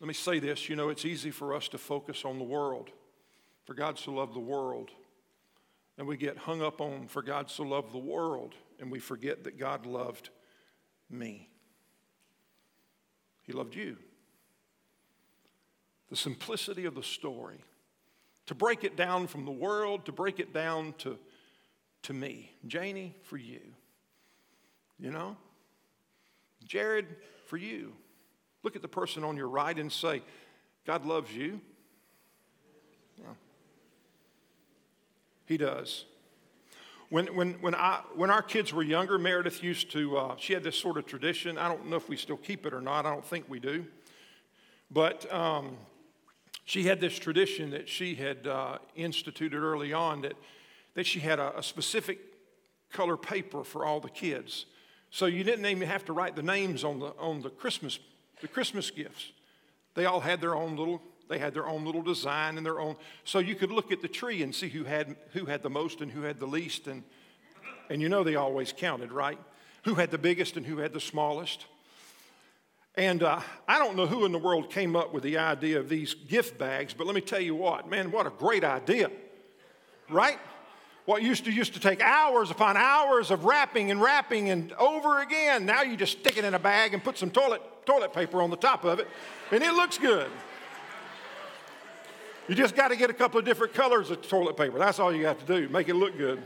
Let 0.00 0.08
me 0.08 0.14
say 0.14 0.40
this 0.40 0.68
you 0.68 0.74
know, 0.74 0.88
it's 0.88 1.04
easy 1.04 1.30
for 1.30 1.54
us 1.54 1.68
to 1.68 1.78
focus 1.78 2.24
on 2.24 2.38
the 2.38 2.44
world. 2.44 2.90
For 3.66 3.74
God 3.74 4.00
so 4.00 4.14
loved 4.14 4.34
the 4.34 4.40
world. 4.40 4.90
And 5.98 6.06
we 6.06 6.16
get 6.16 6.36
hung 6.36 6.62
up 6.62 6.80
on, 6.80 7.08
for 7.08 7.22
God 7.22 7.50
so 7.50 7.62
loved 7.62 7.92
the 7.92 7.98
world, 7.98 8.54
and 8.78 8.90
we 8.90 8.98
forget 8.98 9.44
that 9.44 9.58
God 9.58 9.86
loved 9.86 10.28
me. 11.08 11.48
He 13.42 13.52
loved 13.52 13.74
you. 13.74 13.96
The 16.10 16.16
simplicity 16.16 16.84
of 16.84 16.94
the 16.94 17.02
story. 17.02 17.64
To 18.46 18.54
break 18.54 18.84
it 18.84 18.96
down 18.96 19.26
from 19.26 19.44
the 19.44 19.50
world, 19.50 20.04
to 20.06 20.12
break 20.12 20.38
it 20.38 20.52
down 20.52 20.94
to 20.98 21.18
to 22.06 22.12
me. 22.12 22.52
Janie, 22.68 23.16
for 23.24 23.36
you. 23.36 23.60
You 24.96 25.10
know? 25.10 25.36
Jared, 26.64 27.06
for 27.46 27.56
you. 27.56 27.92
Look 28.62 28.76
at 28.76 28.82
the 28.82 28.88
person 28.88 29.24
on 29.24 29.36
your 29.36 29.48
right 29.48 29.76
and 29.76 29.90
say, 29.90 30.22
God 30.86 31.04
loves 31.04 31.32
you. 31.32 31.60
He 35.46 35.56
does. 35.56 36.04
When, 37.08 37.26
when, 37.36 37.54
when, 37.60 37.74
I, 37.74 38.00
when 38.14 38.30
our 38.30 38.42
kids 38.42 38.72
were 38.72 38.82
younger, 38.82 39.18
Meredith 39.18 39.62
used 39.62 39.90
to, 39.92 40.18
uh, 40.18 40.34
she 40.38 40.52
had 40.52 40.64
this 40.64 40.76
sort 40.76 40.98
of 40.98 41.06
tradition. 41.06 41.56
I 41.56 41.68
don't 41.68 41.86
know 41.86 41.96
if 41.96 42.08
we 42.08 42.16
still 42.16 42.36
keep 42.36 42.66
it 42.66 42.74
or 42.74 42.80
not. 42.80 43.06
I 43.06 43.10
don't 43.10 43.24
think 43.24 43.44
we 43.48 43.60
do. 43.60 43.86
But 44.90 45.32
um, 45.32 45.76
she 46.64 46.82
had 46.84 47.00
this 47.00 47.18
tradition 47.18 47.70
that 47.70 47.88
she 47.88 48.16
had 48.16 48.46
uh, 48.46 48.78
instituted 48.96 49.60
early 49.60 49.92
on 49.92 50.22
that 50.22 50.34
that 50.96 51.06
she 51.06 51.20
had 51.20 51.38
a, 51.38 51.56
a 51.58 51.62
specific 51.62 52.18
color 52.90 53.16
paper 53.16 53.62
for 53.62 53.84
all 53.84 54.00
the 54.00 54.10
kids. 54.10 54.66
So 55.10 55.26
you 55.26 55.44
didn't 55.44 55.66
even 55.66 55.86
have 55.86 56.04
to 56.06 56.12
write 56.12 56.34
the 56.34 56.42
names 56.42 56.82
on 56.82 56.98
the, 56.98 57.14
on 57.18 57.42
the 57.42 57.50
Christmas, 57.50 58.00
the 58.40 58.48
Christmas 58.48 58.90
gifts. 58.90 59.30
They 59.94 60.06
all 60.06 60.20
had 60.20 60.40
their 60.40 60.56
own 60.56 60.76
little, 60.76 61.00
they 61.28 61.38
had 61.38 61.54
their 61.54 61.66
own 61.66 61.84
little 61.84 62.02
design 62.02 62.56
and 62.56 62.64
their 62.64 62.80
own. 62.80 62.96
So 63.24 63.38
you 63.38 63.54
could 63.54 63.70
look 63.70 63.92
at 63.92 64.02
the 64.02 64.08
tree 64.08 64.42
and 64.42 64.54
see 64.54 64.68
who 64.68 64.84
had, 64.84 65.16
who 65.32 65.46
had 65.46 65.62
the 65.62 65.70
most 65.70 66.00
and 66.00 66.10
who 66.10 66.22
had 66.22 66.38
the 66.38 66.46
least. 66.46 66.86
And, 66.86 67.02
and 67.90 68.00
you 68.00 68.08
know 68.08 68.22
they 68.22 68.36
always 68.36 68.72
counted, 68.72 69.12
right? 69.12 69.38
Who 69.84 69.94
had 69.94 70.10
the 70.10 70.18
biggest 70.18 70.56
and 70.56 70.64
who 70.64 70.78
had 70.78 70.92
the 70.92 71.00
smallest. 71.00 71.66
And 72.94 73.22
uh, 73.22 73.40
I 73.68 73.78
don't 73.78 73.96
know 73.96 74.06
who 74.06 74.24
in 74.24 74.32
the 74.32 74.38
world 74.38 74.70
came 74.70 74.96
up 74.96 75.12
with 75.12 75.22
the 75.22 75.38
idea 75.38 75.78
of 75.78 75.88
these 75.88 76.14
gift 76.14 76.58
bags, 76.58 76.94
but 76.94 77.06
let 77.06 77.14
me 77.14 77.20
tell 77.20 77.40
you 77.40 77.54
what, 77.54 77.90
man, 77.90 78.10
what 78.10 78.26
a 78.26 78.30
great 78.30 78.64
idea, 78.64 79.10
right? 80.08 80.38
what 81.06 81.22
used 81.22 81.44
to 81.44 81.52
used 81.52 81.72
to 81.74 81.80
take 81.80 82.00
hours 82.00 82.50
upon 82.50 82.76
hours 82.76 83.30
of 83.30 83.44
wrapping 83.44 83.90
and 83.90 84.02
wrapping 84.02 84.50
and 84.50 84.72
over 84.72 85.22
again. 85.22 85.64
Now 85.64 85.82
you 85.82 85.96
just 85.96 86.18
stick 86.18 86.36
it 86.36 86.44
in 86.44 86.52
a 86.52 86.58
bag 86.58 86.92
and 86.92 87.02
put 87.02 87.16
some 87.16 87.30
toilet 87.30 87.62
toilet 87.86 88.12
paper 88.12 88.42
on 88.42 88.50
the 88.50 88.56
top 88.56 88.84
of 88.84 88.98
it, 88.98 89.08
and 89.52 89.62
it 89.62 89.72
looks 89.72 89.96
good. 89.96 90.28
You 92.48 92.54
just 92.54 92.76
got 92.76 92.88
to 92.88 92.96
get 92.96 93.10
a 93.10 93.14
couple 93.14 93.40
of 93.40 93.44
different 93.44 93.74
colors 93.74 94.10
of 94.10 94.22
toilet 94.22 94.56
paper. 94.56 94.78
That's 94.78 95.00
all 95.00 95.12
you 95.12 95.26
have 95.26 95.44
to 95.44 95.46
do. 95.46 95.68
Make 95.68 95.88
it 95.88 95.94
look 95.94 96.16
good. 96.16 96.40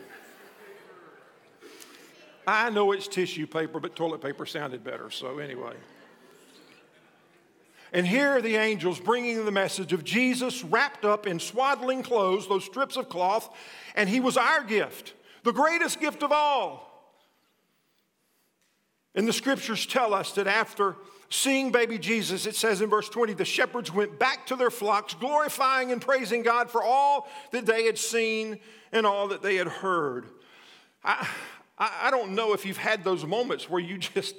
I 2.47 2.71
know 2.71 2.93
it's 2.93 3.07
tissue 3.07 3.47
paper, 3.47 3.81
but 3.81 3.95
toilet 3.95 4.23
paper 4.23 4.47
sounded 4.47 4.83
better. 4.83 5.11
So 5.11 5.39
anyway. 5.39 5.75
And 7.93 8.07
here 8.07 8.31
are 8.31 8.43
the 8.43 8.57
angels 8.57 9.01
bringing 9.01 9.45
the 9.45 9.51
message 9.51 9.93
of 9.93 10.05
Jesus 10.05 10.65
wrapped 10.65 11.05
up 11.05 11.27
in 11.27 11.39
swaddling 11.39 12.03
clothes, 12.03 12.49
those 12.49 12.65
strips 12.65 12.97
of 12.97 13.09
cloth, 13.09 13.55
and 13.95 14.09
he 14.09 14.21
was 14.21 14.37
our 14.37 14.63
gift, 14.63 15.15
the 15.43 15.53
greatest 15.53 16.01
gift 16.01 16.23
of 16.23 16.33
all. 16.33 16.87
And 19.15 19.27
the 19.27 19.33
scriptures 19.33 19.87
tell 19.87 20.15
us 20.15 20.33
that 20.33 20.47
after 20.47 20.97
seeing 21.31 21.73
baby 21.73 21.99
Jesus, 21.99 22.45
it 22.45 22.57
says 22.57 22.81
in 22.81 22.91
verse 22.91 23.09
20, 23.09 23.35
the 23.35 23.45
shepherds 23.45 23.93
went 23.93 24.19
back 24.19 24.47
to 24.47 24.57
their 24.57 24.71
flocks, 24.71 25.15
glorifying 25.15 25.93
and 25.93 26.03
praising 26.03 26.43
God 26.43 26.71
for 26.71 26.83
all 26.83 27.29
that 27.53 27.67
they 27.67 27.85
had 27.85 27.97
seen 27.97 28.59
and 28.93 29.07
all 29.07 29.29
that 29.29 29.43
they 29.43 29.57
had 29.57 29.69
heard. 29.69 30.27
I, 31.03 31.27
I, 31.79 32.11
don't 32.11 32.35
know 32.35 32.53
if 32.53 32.67
you've 32.67 32.77
had 32.77 33.05
those 33.05 33.25
moments 33.25 33.71
where 33.71 33.81
you 33.81 33.97
just 33.97 34.35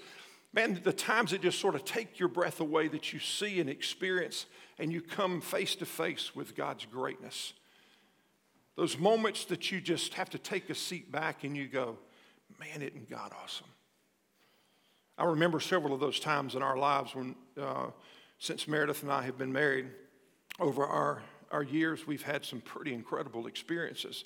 man, 0.53 0.79
the 0.83 0.93
times 0.93 1.31
that 1.31 1.41
just 1.41 1.59
sort 1.59 1.75
of 1.75 1.85
take 1.85 2.19
your 2.19 2.27
breath 2.27 2.59
away 2.59 2.87
that 2.89 3.13
you 3.13 3.19
see 3.19 3.59
and 3.59 3.69
experience, 3.69 4.45
and 4.79 4.91
you 4.91 5.01
come 5.01 5.41
face 5.41 5.75
to 5.75 5.85
face 5.85 6.35
with 6.35 6.55
God's 6.55 6.85
greatness. 6.85 7.53
Those 8.75 8.97
moments 8.97 9.45
that 9.45 9.71
you 9.71 9.81
just 9.81 10.13
have 10.15 10.29
to 10.31 10.37
take 10.37 10.69
a 10.69 10.75
seat 10.75 11.11
back 11.11 11.43
and 11.43 11.55
you 11.55 11.67
go, 11.67 11.97
man, 12.59 12.81
isn't 12.81 13.09
God 13.09 13.31
awesome? 13.43 13.67
I 15.17 15.25
remember 15.25 15.59
several 15.59 15.93
of 15.93 15.99
those 15.99 16.19
times 16.19 16.55
in 16.55 16.61
our 16.61 16.77
lives 16.77 17.13
when, 17.13 17.35
uh, 17.59 17.87
since 18.39 18.67
Meredith 18.67 19.03
and 19.03 19.11
I 19.11 19.23
have 19.23 19.37
been 19.37 19.51
married, 19.51 19.87
over 20.59 20.85
our, 20.85 21.21
our 21.51 21.63
years, 21.63 22.05
we've 22.05 22.21
had 22.21 22.45
some 22.45 22.61
pretty 22.61 22.93
incredible 22.93 23.47
experiences. 23.47 24.25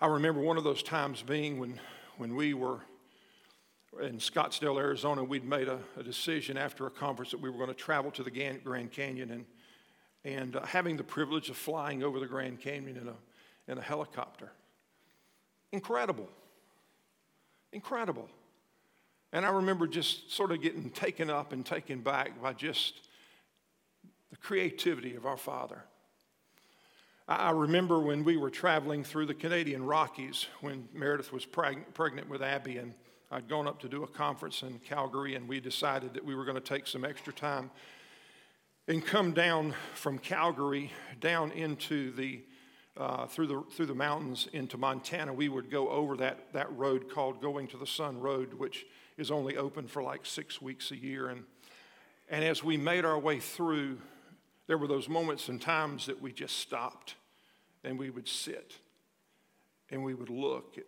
I 0.00 0.06
remember 0.06 0.40
one 0.40 0.56
of 0.56 0.64
those 0.64 0.82
times 0.82 1.22
being 1.22 1.58
when, 1.58 1.78
when 2.16 2.34
we 2.34 2.54
were 2.54 2.80
in 4.02 4.18
Scottsdale, 4.18 4.78
Arizona, 4.78 5.22
we'd 5.22 5.44
made 5.44 5.68
a, 5.68 5.78
a, 5.96 6.02
decision 6.02 6.56
after 6.56 6.86
a 6.86 6.90
conference 6.90 7.32
that 7.32 7.40
we 7.40 7.50
were 7.50 7.56
going 7.56 7.68
to 7.68 7.74
travel 7.74 8.10
to 8.12 8.22
the 8.22 8.30
Grand 8.30 8.92
Canyon 8.92 9.30
and, 9.30 9.44
and 10.24 10.56
uh, 10.56 10.64
having 10.64 10.96
the 10.96 11.04
privilege 11.04 11.50
of 11.50 11.56
flying 11.56 12.02
over 12.02 12.20
the 12.20 12.26
Grand 12.26 12.60
Canyon 12.60 12.96
in 12.96 13.08
a, 13.08 13.14
in 13.70 13.78
a 13.78 13.82
helicopter. 13.82 14.52
Incredible. 15.72 16.28
Incredible. 17.72 18.28
And 19.32 19.46
I 19.46 19.50
remember 19.50 19.86
just 19.86 20.32
sort 20.32 20.50
of 20.50 20.60
getting 20.60 20.90
taken 20.90 21.30
up 21.30 21.52
and 21.52 21.64
taken 21.64 22.00
back 22.00 22.40
by 22.42 22.52
just 22.52 22.94
the 24.30 24.36
creativity 24.36 25.14
of 25.14 25.26
our 25.26 25.36
Father. 25.36 25.84
I 27.28 27.50
remember 27.50 28.00
when 28.00 28.24
we 28.24 28.36
were 28.36 28.50
traveling 28.50 29.04
through 29.04 29.26
the 29.26 29.34
Canadian 29.34 29.84
Rockies 29.84 30.46
when 30.62 30.88
Meredith 30.92 31.32
was 31.32 31.46
preg- 31.46 31.94
pregnant 31.94 32.28
with 32.28 32.42
Abby 32.42 32.78
and 32.78 32.92
I'd 33.32 33.48
gone 33.48 33.68
up 33.68 33.78
to 33.82 33.88
do 33.88 34.02
a 34.02 34.08
conference 34.08 34.62
in 34.62 34.80
Calgary, 34.80 35.36
and 35.36 35.48
we 35.48 35.60
decided 35.60 36.14
that 36.14 36.24
we 36.24 36.34
were 36.34 36.44
going 36.44 36.56
to 36.56 36.60
take 36.60 36.88
some 36.88 37.04
extra 37.04 37.32
time 37.32 37.70
and 38.88 39.06
come 39.06 39.32
down 39.32 39.72
from 39.94 40.18
Calgary 40.18 40.90
down 41.20 41.52
into 41.52 42.10
the 42.12 42.42
uh, 42.96 43.26
through 43.26 43.46
the 43.46 43.62
through 43.70 43.86
the 43.86 43.94
mountains 43.94 44.48
into 44.52 44.76
Montana. 44.76 45.32
We 45.32 45.48
would 45.48 45.70
go 45.70 45.88
over 45.90 46.16
that 46.16 46.52
that 46.54 46.76
road 46.76 47.08
called 47.08 47.40
Going 47.40 47.68
to 47.68 47.76
the 47.76 47.86
Sun 47.86 48.20
Road, 48.20 48.54
which 48.54 48.84
is 49.20 49.30
only 49.30 49.56
open 49.56 49.86
for 49.86 50.02
like 50.02 50.24
six 50.24 50.62
weeks 50.62 50.90
a 50.90 50.96
year. 50.96 51.28
And, 51.28 51.44
and 52.30 52.42
as 52.42 52.64
we 52.64 52.76
made 52.76 53.04
our 53.04 53.18
way 53.18 53.38
through, 53.38 53.98
there 54.66 54.78
were 54.78 54.86
those 54.86 55.08
moments 55.08 55.48
and 55.48 55.60
times 55.60 56.06
that 56.06 56.20
we 56.22 56.32
just 56.32 56.58
stopped 56.58 57.16
and 57.84 57.98
we 57.98 58.08
would 58.10 58.26
sit 58.26 58.78
and 59.90 60.02
we 60.02 60.14
would 60.14 60.30
look 60.30 60.78
at 60.78 60.84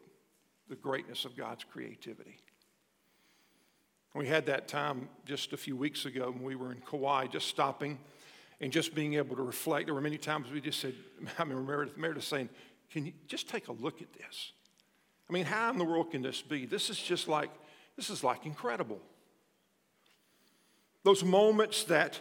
the 0.68 0.76
greatness 0.76 1.24
of 1.24 1.36
God's 1.36 1.64
creativity. 1.64 2.38
We 4.14 4.26
had 4.26 4.46
that 4.46 4.68
time 4.68 5.08
just 5.24 5.52
a 5.52 5.56
few 5.56 5.76
weeks 5.76 6.04
ago 6.04 6.30
when 6.30 6.42
we 6.42 6.54
were 6.54 6.72
in 6.72 6.80
Kauai, 6.80 7.26
just 7.26 7.48
stopping 7.48 7.98
and 8.60 8.72
just 8.72 8.94
being 8.94 9.14
able 9.14 9.36
to 9.36 9.42
reflect. 9.42 9.86
There 9.86 9.94
were 9.94 10.00
many 10.00 10.18
times 10.18 10.50
we 10.50 10.60
just 10.60 10.80
said, 10.80 10.94
I 11.38 11.44
mean, 11.44 11.66
Meredith, 11.66 11.96
Meredith 11.96 12.24
saying, 12.24 12.48
Can 12.90 13.06
you 13.06 13.12
just 13.26 13.48
take 13.48 13.68
a 13.68 13.72
look 13.72 14.00
at 14.00 14.12
this? 14.12 14.52
I 15.28 15.32
mean, 15.32 15.44
how 15.44 15.70
in 15.70 15.78
the 15.78 15.84
world 15.84 16.10
can 16.10 16.22
this 16.22 16.42
be? 16.42 16.66
This 16.66 16.90
is 16.90 16.98
just 16.98 17.26
like, 17.26 17.50
this 17.96 18.10
is 18.10 18.24
like 18.24 18.46
incredible. 18.46 19.00
Those 21.04 21.24
moments 21.24 21.84
that, 21.84 22.20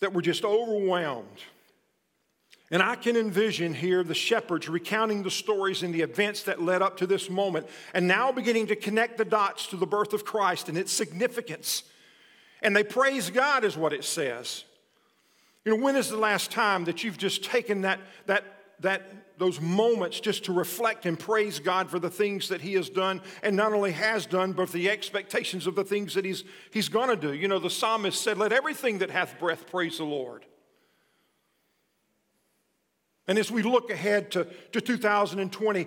that 0.00 0.12
were 0.12 0.22
just 0.22 0.44
overwhelmed. 0.44 1.42
And 2.70 2.82
I 2.82 2.96
can 2.96 3.16
envision 3.16 3.72
here 3.72 4.02
the 4.02 4.14
shepherds 4.14 4.68
recounting 4.68 5.22
the 5.22 5.30
stories 5.30 5.82
and 5.82 5.94
the 5.94 6.02
events 6.02 6.42
that 6.42 6.60
led 6.60 6.82
up 6.82 6.98
to 6.98 7.06
this 7.06 7.30
moment, 7.30 7.66
and 7.94 8.06
now 8.06 8.30
beginning 8.30 8.66
to 8.66 8.76
connect 8.76 9.16
the 9.16 9.24
dots 9.24 9.66
to 9.68 9.76
the 9.76 9.86
birth 9.86 10.12
of 10.12 10.24
Christ 10.24 10.68
and 10.68 10.76
its 10.76 10.92
significance. 10.92 11.84
And 12.60 12.76
they 12.76 12.84
praise 12.84 13.30
God, 13.30 13.64
is 13.64 13.76
what 13.76 13.92
it 13.92 14.04
says. 14.04 14.64
You 15.64 15.76
know, 15.76 15.82
when 15.82 15.96
is 15.96 16.10
the 16.10 16.16
last 16.16 16.50
time 16.50 16.84
that 16.84 17.04
you've 17.04 17.18
just 17.18 17.42
taken 17.44 17.82
that, 17.82 18.00
that, 18.26 18.44
that, 18.80 19.02
those 19.38 19.60
moments 19.60 20.20
just 20.20 20.44
to 20.44 20.52
reflect 20.52 21.06
and 21.06 21.18
praise 21.18 21.58
God 21.58 21.90
for 21.90 21.98
the 21.98 22.10
things 22.10 22.48
that 22.48 22.60
He 22.60 22.74
has 22.74 22.90
done, 22.90 23.20
and 23.42 23.56
not 23.56 23.72
only 23.72 23.92
has 23.92 24.26
done, 24.26 24.52
but 24.52 24.70
the 24.72 24.90
expectations 24.90 25.66
of 25.66 25.74
the 25.74 25.84
things 25.84 26.14
that 26.14 26.24
He's, 26.24 26.44
he's 26.70 26.88
going 26.88 27.08
to 27.08 27.16
do? 27.16 27.32
You 27.32 27.48
know, 27.48 27.58
the 27.58 27.70
psalmist 27.70 28.20
said, 28.22 28.38
Let 28.38 28.52
everything 28.52 28.98
that 28.98 29.10
hath 29.10 29.38
breath 29.38 29.66
praise 29.70 29.98
the 29.98 30.04
Lord. 30.04 30.44
And 33.26 33.38
as 33.38 33.50
we 33.50 33.62
look 33.62 33.90
ahead 33.90 34.30
to, 34.32 34.46
to 34.72 34.80
2020, 34.80 35.86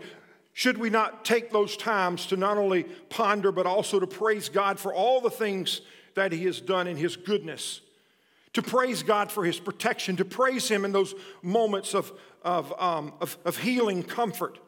should 0.54 0.78
we 0.78 0.90
not 0.90 1.26
take 1.26 1.52
those 1.52 1.76
times 1.76 2.28
to 2.28 2.38
not 2.38 2.58
only 2.58 2.84
ponder, 3.10 3.52
but 3.52 3.66
also 3.66 4.00
to 4.00 4.08
praise 4.08 4.48
God 4.50 4.80
for 4.80 4.94
all 4.94 5.22
the 5.22 5.30
things 5.30 5.82
that 6.14 6.32
He 6.32 6.46
has 6.46 6.62
done 6.62 6.88
in 6.88 6.98
His 6.98 7.16
goodness? 7.16 7.82
To 8.54 8.62
praise 8.62 9.04
God 9.04 9.32
for 9.32 9.46
His 9.46 9.60
protection, 9.60 10.18
to 10.18 10.26
praise 10.26 10.68
Him 10.68 10.86
in 10.86 10.92
those 10.92 11.14
moments 11.42 11.94
of, 11.94 12.12
of, 12.44 12.74
um, 12.80 13.14
of, 13.22 13.38
of 13.46 13.58
healing 13.58 14.04
comfort, 14.04 14.60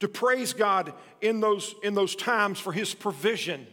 to 0.00 0.08
praise 0.08 0.52
God 0.52 0.92
in 1.20 1.40
those, 1.40 1.74
in 1.82 1.94
those 1.94 2.14
times 2.14 2.60
for 2.60 2.72
His 2.72 2.94
provision, 2.94 3.66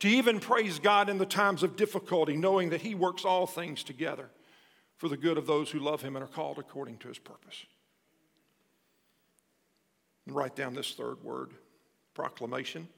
to 0.00 0.08
even 0.08 0.40
praise 0.40 0.78
God 0.78 1.08
in 1.08 1.18
the 1.18 1.26
times 1.26 1.62
of 1.62 1.76
difficulty, 1.76 2.36
knowing 2.36 2.70
that 2.70 2.80
He 2.80 2.94
works 2.94 3.24
all 3.24 3.46
things 3.46 3.84
together 3.84 4.30
for 4.96 5.08
the 5.08 5.16
good 5.16 5.38
of 5.38 5.46
those 5.46 5.70
who 5.70 5.80
love 5.80 6.02
him 6.02 6.16
and 6.16 6.24
are 6.24 6.28
called 6.28 6.58
according 6.58 6.98
to 6.98 7.08
his 7.08 7.18
purpose. 7.18 7.66
And 10.26 10.34
write 10.34 10.56
down 10.56 10.74
this 10.74 10.92
third 10.92 11.22
word 11.22 11.50
proclamation. 12.14 12.88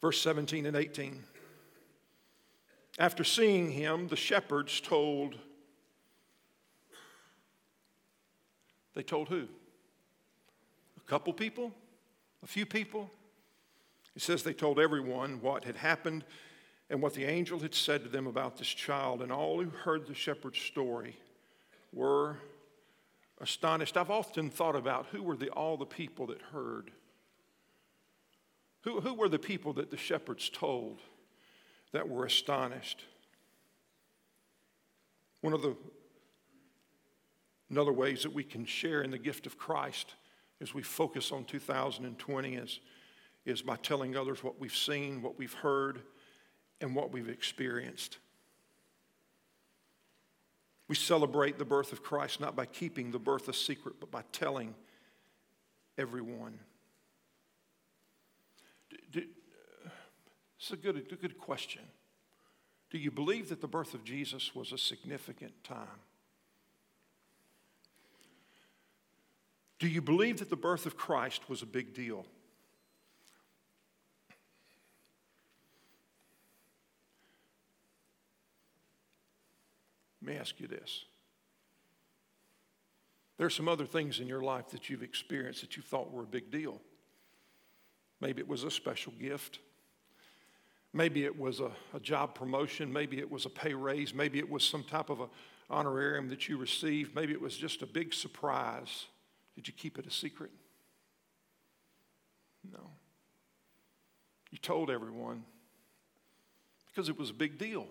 Verse 0.00 0.20
17 0.20 0.66
and 0.66 0.76
18. 0.76 1.24
After 2.98 3.24
seeing 3.24 3.70
him, 3.70 4.08
the 4.08 4.16
shepherds 4.16 4.80
told, 4.80 5.36
they 8.94 9.02
told 9.02 9.28
who? 9.28 9.46
A 10.96 11.10
couple 11.10 11.32
people? 11.32 11.72
A 12.42 12.46
few 12.46 12.66
people? 12.66 13.10
He 14.14 14.20
says 14.20 14.42
they 14.42 14.52
told 14.52 14.80
everyone 14.80 15.40
what 15.40 15.64
had 15.64 15.76
happened 15.76 16.24
and 16.90 17.02
what 17.02 17.14
the 17.14 17.24
angel 17.24 17.58
had 17.60 17.74
said 17.74 18.02
to 18.02 18.08
them 18.08 18.26
about 18.26 18.56
this 18.56 18.68
child. 18.68 19.22
And 19.22 19.30
all 19.30 19.62
who 19.62 19.70
heard 19.70 20.06
the 20.06 20.14
shepherd's 20.14 20.58
story 20.58 21.16
were 21.92 22.36
astonished. 23.40 23.96
I've 23.96 24.10
often 24.10 24.50
thought 24.50 24.74
about 24.74 25.06
who 25.12 25.22
were 25.22 25.36
the, 25.36 25.50
all 25.50 25.76
the 25.76 25.86
people 25.86 26.26
that 26.26 26.40
heard. 26.52 26.90
Who, 28.88 29.02
who 29.02 29.12
were 29.12 29.28
the 29.28 29.38
people 29.38 29.74
that 29.74 29.90
the 29.90 29.98
shepherds 29.98 30.48
told 30.48 31.02
that 31.92 32.08
were 32.08 32.24
astonished? 32.24 33.04
One 35.42 35.52
of 35.52 35.60
the 35.60 35.76
another 37.68 37.92
ways 37.92 38.22
that 38.22 38.32
we 38.32 38.44
can 38.44 38.64
share 38.64 39.02
in 39.02 39.10
the 39.10 39.18
gift 39.18 39.44
of 39.44 39.58
Christ 39.58 40.14
as 40.62 40.72
we 40.72 40.82
focus 40.82 41.32
on 41.32 41.44
2020 41.44 42.54
is, 42.54 42.80
is 43.44 43.60
by 43.60 43.76
telling 43.76 44.16
others 44.16 44.42
what 44.42 44.58
we've 44.58 44.74
seen, 44.74 45.20
what 45.20 45.38
we've 45.38 45.52
heard, 45.52 46.00
and 46.80 46.96
what 46.96 47.12
we've 47.12 47.28
experienced. 47.28 48.16
We 50.88 50.94
celebrate 50.94 51.58
the 51.58 51.66
birth 51.66 51.92
of 51.92 52.02
Christ 52.02 52.40
not 52.40 52.56
by 52.56 52.64
keeping 52.64 53.10
the 53.10 53.18
birth 53.18 53.50
a 53.50 53.52
secret, 53.52 53.96
but 54.00 54.10
by 54.10 54.22
telling 54.32 54.74
everyone. 55.98 56.58
It's 60.58 60.70
a 60.72 60.76
good, 60.76 60.96
a 60.96 61.16
good 61.16 61.38
question. 61.38 61.82
Do 62.90 62.98
you 62.98 63.10
believe 63.10 63.48
that 63.50 63.60
the 63.60 63.68
birth 63.68 63.94
of 63.94 64.04
Jesus 64.04 64.54
was 64.54 64.72
a 64.72 64.78
significant 64.78 65.52
time? 65.62 66.00
Do 69.78 69.86
you 69.86 70.02
believe 70.02 70.38
that 70.38 70.50
the 70.50 70.56
birth 70.56 70.86
of 70.86 70.96
Christ 70.96 71.48
was 71.48 71.62
a 71.62 71.66
big 71.66 71.94
deal? 71.94 72.26
Let 80.20 80.34
me 80.34 80.40
ask 80.40 80.58
you 80.58 80.66
this. 80.66 81.04
There 83.36 83.46
are 83.46 83.50
some 83.50 83.68
other 83.68 83.86
things 83.86 84.18
in 84.18 84.26
your 84.26 84.42
life 84.42 84.70
that 84.70 84.90
you've 84.90 85.04
experienced 85.04 85.60
that 85.60 85.76
you 85.76 85.82
thought 85.82 86.12
were 86.12 86.24
a 86.24 86.26
big 86.26 86.50
deal. 86.50 86.80
Maybe 88.20 88.40
it 88.40 88.48
was 88.48 88.64
a 88.64 88.70
special 88.70 89.12
gift. 89.20 89.60
Maybe 90.92 91.24
it 91.24 91.38
was 91.38 91.60
a, 91.60 91.70
a, 91.94 92.00
job 92.00 92.34
promotion. 92.34 92.92
Maybe 92.92 93.18
it 93.18 93.30
was 93.30 93.44
a 93.44 93.50
pay 93.50 93.74
raise. 93.74 94.14
Maybe 94.14 94.38
it 94.38 94.48
was 94.48 94.64
some 94.64 94.82
type 94.84 95.10
of 95.10 95.20
a 95.20 95.28
honorarium 95.70 96.28
that 96.30 96.48
you 96.48 96.56
received. 96.56 97.14
Maybe 97.14 97.32
it 97.32 97.40
was 97.40 97.56
just 97.56 97.82
a 97.82 97.86
big 97.86 98.14
surprise. 98.14 99.06
Did 99.54 99.68
you 99.68 99.74
keep 99.74 99.98
it 99.98 100.06
a 100.06 100.10
secret? 100.10 100.50
No. 102.72 102.90
You 104.50 104.58
told 104.58 104.90
everyone 104.90 105.44
because 106.86 107.08
it 107.08 107.18
was 107.18 107.30
a 107.30 107.34
big 107.34 107.58
deal. 107.58 107.86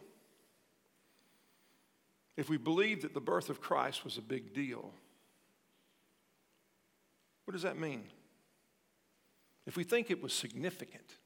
If 2.36 2.50
we 2.50 2.58
believe 2.58 3.04
that 3.04 3.14
the 3.14 3.22
birth 3.22 3.50
of 3.50 3.62
Christ 3.62 4.04
was 4.04 4.18
a 4.18 4.22
big 4.22 4.54
deal, 4.54 4.92
what 7.46 7.54
does 7.54 7.64
that 7.64 7.78
mean? 7.78 8.04
If 9.66 9.76
we 9.78 9.84
think 9.84 10.12
it 10.12 10.22
was 10.22 10.34
significant, 10.34 11.18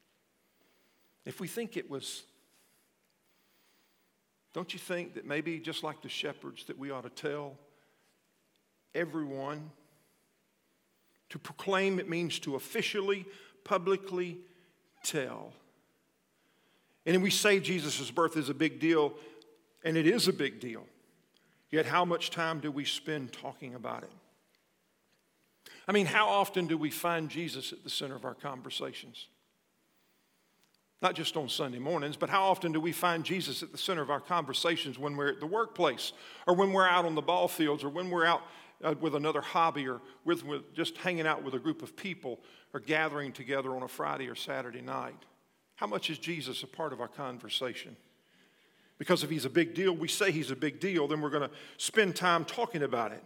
if 1.24 1.40
we 1.40 1.48
think 1.48 1.76
it 1.76 1.88
was, 1.90 2.22
don't 4.52 4.72
you 4.72 4.78
think 4.78 5.14
that 5.14 5.26
maybe 5.26 5.58
just 5.58 5.82
like 5.82 6.02
the 6.02 6.08
shepherds, 6.08 6.64
that 6.64 6.78
we 6.78 6.90
ought 6.90 7.04
to 7.04 7.10
tell 7.10 7.56
everyone? 8.94 9.70
To 11.30 11.38
proclaim, 11.38 11.98
it 11.98 12.08
means 12.08 12.38
to 12.40 12.56
officially, 12.56 13.24
publicly 13.64 14.38
tell. 15.02 15.52
And 17.06 17.22
we 17.22 17.30
say 17.30 17.58
Jesus' 17.58 18.10
birth 18.10 18.36
is 18.36 18.48
a 18.48 18.54
big 18.54 18.78
deal, 18.78 19.14
and 19.84 19.96
it 19.96 20.06
is 20.06 20.28
a 20.28 20.32
big 20.32 20.60
deal. 20.60 20.86
Yet, 21.70 21.86
how 21.86 22.04
much 22.04 22.30
time 22.30 22.60
do 22.60 22.70
we 22.70 22.84
spend 22.84 23.32
talking 23.32 23.74
about 23.74 24.02
it? 24.02 24.10
I 25.88 25.92
mean, 25.92 26.06
how 26.06 26.28
often 26.28 26.66
do 26.66 26.76
we 26.76 26.90
find 26.90 27.28
Jesus 27.28 27.72
at 27.72 27.82
the 27.82 27.90
center 27.90 28.14
of 28.14 28.24
our 28.24 28.34
conversations? 28.34 29.26
Not 31.02 31.14
just 31.14 31.36
on 31.36 31.48
Sunday 31.48 31.80
mornings, 31.80 32.16
but 32.16 32.30
how 32.30 32.44
often 32.44 32.70
do 32.70 32.80
we 32.80 32.92
find 32.92 33.24
Jesus 33.24 33.62
at 33.62 33.72
the 33.72 33.78
center 33.78 34.02
of 34.02 34.10
our 34.10 34.20
conversations 34.20 35.00
when 35.00 35.16
we're 35.16 35.30
at 35.30 35.40
the 35.40 35.46
workplace, 35.46 36.12
or 36.46 36.54
when 36.54 36.72
we're 36.72 36.86
out 36.86 37.04
on 37.04 37.16
the 37.16 37.20
ball 37.20 37.48
fields, 37.48 37.82
or 37.82 37.88
when 37.88 38.08
we're 38.08 38.24
out 38.24 38.42
uh, 38.84 38.94
with 39.00 39.16
another 39.16 39.40
hobby, 39.40 39.88
or 39.88 40.00
with, 40.24 40.44
with 40.44 40.72
just 40.74 40.96
hanging 40.98 41.26
out 41.26 41.42
with 41.42 41.54
a 41.54 41.58
group 41.58 41.82
of 41.82 41.96
people, 41.96 42.38
or 42.72 42.78
gathering 42.78 43.32
together 43.32 43.74
on 43.74 43.82
a 43.82 43.88
Friday 43.88 44.28
or 44.28 44.36
Saturday 44.36 44.80
night? 44.80 45.18
How 45.74 45.88
much 45.88 46.08
is 46.08 46.18
Jesus 46.18 46.62
a 46.62 46.68
part 46.68 46.92
of 46.92 47.00
our 47.00 47.08
conversation? 47.08 47.96
Because 48.96 49.24
if 49.24 49.30
he's 49.30 49.44
a 49.44 49.50
big 49.50 49.74
deal, 49.74 49.92
we 49.96 50.06
say 50.06 50.30
he's 50.30 50.52
a 50.52 50.56
big 50.56 50.78
deal, 50.78 51.08
then 51.08 51.20
we're 51.20 51.30
going 51.30 51.48
to 51.48 51.54
spend 51.78 52.14
time 52.14 52.44
talking 52.44 52.84
about 52.84 53.10
it. 53.10 53.24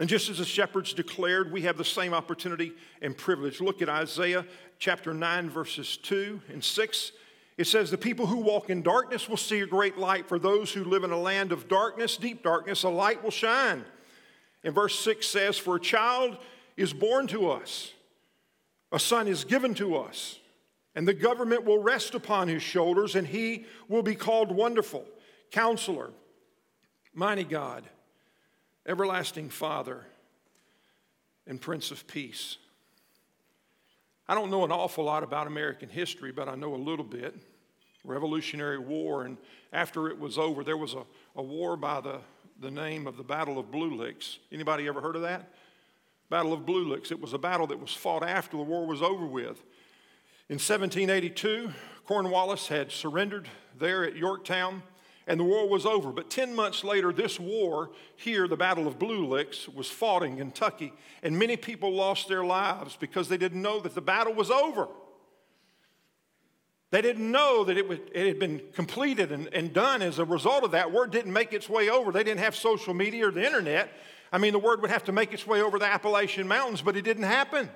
And 0.00 0.08
just 0.08 0.30
as 0.30 0.38
the 0.38 0.46
shepherds 0.46 0.94
declared, 0.94 1.52
we 1.52 1.60
have 1.62 1.76
the 1.76 1.84
same 1.84 2.14
opportunity 2.14 2.72
and 3.02 3.14
privilege. 3.14 3.60
Look 3.60 3.82
at 3.82 3.90
Isaiah 3.90 4.46
chapter 4.78 5.12
9, 5.12 5.50
verses 5.50 5.98
2 5.98 6.40
and 6.48 6.64
6. 6.64 7.12
It 7.58 7.66
says, 7.66 7.90
The 7.90 7.98
people 7.98 8.26
who 8.26 8.38
walk 8.38 8.70
in 8.70 8.80
darkness 8.80 9.28
will 9.28 9.36
see 9.36 9.60
a 9.60 9.66
great 9.66 9.98
light. 9.98 10.26
For 10.26 10.38
those 10.38 10.72
who 10.72 10.84
live 10.84 11.04
in 11.04 11.10
a 11.10 11.20
land 11.20 11.52
of 11.52 11.68
darkness, 11.68 12.16
deep 12.16 12.42
darkness, 12.42 12.82
a 12.82 12.88
light 12.88 13.22
will 13.22 13.30
shine. 13.30 13.84
And 14.64 14.74
verse 14.74 14.98
6 15.00 15.26
says, 15.26 15.58
For 15.58 15.76
a 15.76 15.80
child 15.80 16.38
is 16.78 16.94
born 16.94 17.26
to 17.26 17.50
us, 17.50 17.92
a 18.90 18.98
son 18.98 19.28
is 19.28 19.44
given 19.44 19.74
to 19.74 19.96
us, 19.96 20.38
and 20.94 21.06
the 21.06 21.12
government 21.12 21.66
will 21.66 21.82
rest 21.82 22.14
upon 22.14 22.48
his 22.48 22.62
shoulders, 22.62 23.16
and 23.16 23.26
he 23.26 23.66
will 23.86 24.02
be 24.02 24.14
called 24.14 24.50
Wonderful, 24.50 25.04
Counselor, 25.50 26.10
Mighty 27.12 27.44
God, 27.44 27.84
Everlasting 28.90 29.50
Father, 29.50 30.04
and 31.46 31.60
Prince 31.60 31.92
of 31.92 32.08
Peace. 32.08 32.56
I 34.26 34.34
don't 34.34 34.50
know 34.50 34.64
an 34.64 34.72
awful 34.72 35.04
lot 35.04 35.22
about 35.22 35.46
American 35.46 35.88
history, 35.88 36.32
but 36.32 36.48
I 36.48 36.56
know 36.56 36.74
a 36.74 36.76
little 36.76 37.04
bit. 37.04 37.36
Revolutionary 38.02 38.80
War, 38.80 39.22
and 39.22 39.36
after 39.72 40.08
it 40.08 40.18
was 40.18 40.38
over, 40.38 40.64
there 40.64 40.76
was 40.76 40.94
a, 40.94 41.04
a 41.36 41.42
war 41.42 41.76
by 41.76 42.00
the, 42.00 42.18
the 42.58 42.70
name 42.72 43.06
of 43.06 43.16
the 43.16 43.22
Battle 43.22 43.60
of 43.60 43.70
Blue 43.70 43.94
Licks. 43.94 44.40
Anybody 44.50 44.88
ever 44.88 45.00
heard 45.00 45.14
of 45.14 45.22
that? 45.22 45.54
Battle 46.28 46.52
of 46.52 46.66
Blue 46.66 46.88
Licks. 46.88 47.12
It 47.12 47.20
was 47.20 47.32
a 47.32 47.38
battle 47.38 47.68
that 47.68 47.78
was 47.78 47.94
fought 47.94 48.24
after 48.24 48.56
the 48.56 48.64
war 48.64 48.88
was 48.88 49.02
over 49.02 49.24
with. 49.24 49.62
In 50.48 50.58
1782, 50.58 51.70
Cornwallis 52.06 52.66
had 52.66 52.90
surrendered 52.90 53.48
there 53.78 54.02
at 54.02 54.16
Yorktown 54.16 54.82
and 55.30 55.38
the 55.38 55.44
war 55.44 55.68
was 55.68 55.86
over. 55.86 56.10
But 56.10 56.28
10 56.28 56.56
months 56.56 56.82
later, 56.82 57.12
this 57.12 57.38
war 57.38 57.90
here, 58.16 58.48
the 58.48 58.56
Battle 58.56 58.88
of 58.88 58.98
Blue 58.98 59.24
Licks, 59.24 59.68
was 59.68 59.88
fought 59.88 60.24
in 60.24 60.38
Kentucky, 60.38 60.92
and 61.22 61.38
many 61.38 61.56
people 61.56 61.92
lost 61.92 62.26
their 62.26 62.44
lives 62.44 62.96
because 62.96 63.28
they 63.28 63.36
didn't 63.36 63.62
know 63.62 63.78
that 63.78 63.94
the 63.94 64.00
battle 64.00 64.34
was 64.34 64.50
over. 64.50 64.88
They 66.90 67.00
didn't 67.00 67.30
know 67.30 67.62
that 67.62 67.78
it, 67.78 68.10
it 68.12 68.26
had 68.26 68.40
been 68.40 68.60
completed 68.74 69.30
and, 69.30 69.46
and 69.54 69.72
done 69.72 70.02
as 70.02 70.18
a 70.18 70.24
result 70.24 70.64
of 70.64 70.72
that. 70.72 70.90
Word 70.90 71.12
didn't 71.12 71.32
make 71.32 71.52
its 71.52 71.68
way 71.68 71.88
over. 71.88 72.10
They 72.10 72.24
didn't 72.24 72.40
have 72.40 72.56
social 72.56 72.92
media 72.92 73.28
or 73.28 73.30
the 73.30 73.46
internet. 73.46 73.88
I 74.32 74.38
mean, 74.38 74.52
the 74.52 74.58
word 74.58 74.80
would 74.82 74.90
have 74.90 75.04
to 75.04 75.12
make 75.12 75.32
its 75.32 75.46
way 75.46 75.62
over 75.62 75.78
the 75.78 75.86
Appalachian 75.86 76.48
Mountains, 76.48 76.82
but 76.82 76.96
it 76.96 77.02
didn't 77.02 77.22
happen. 77.22 77.70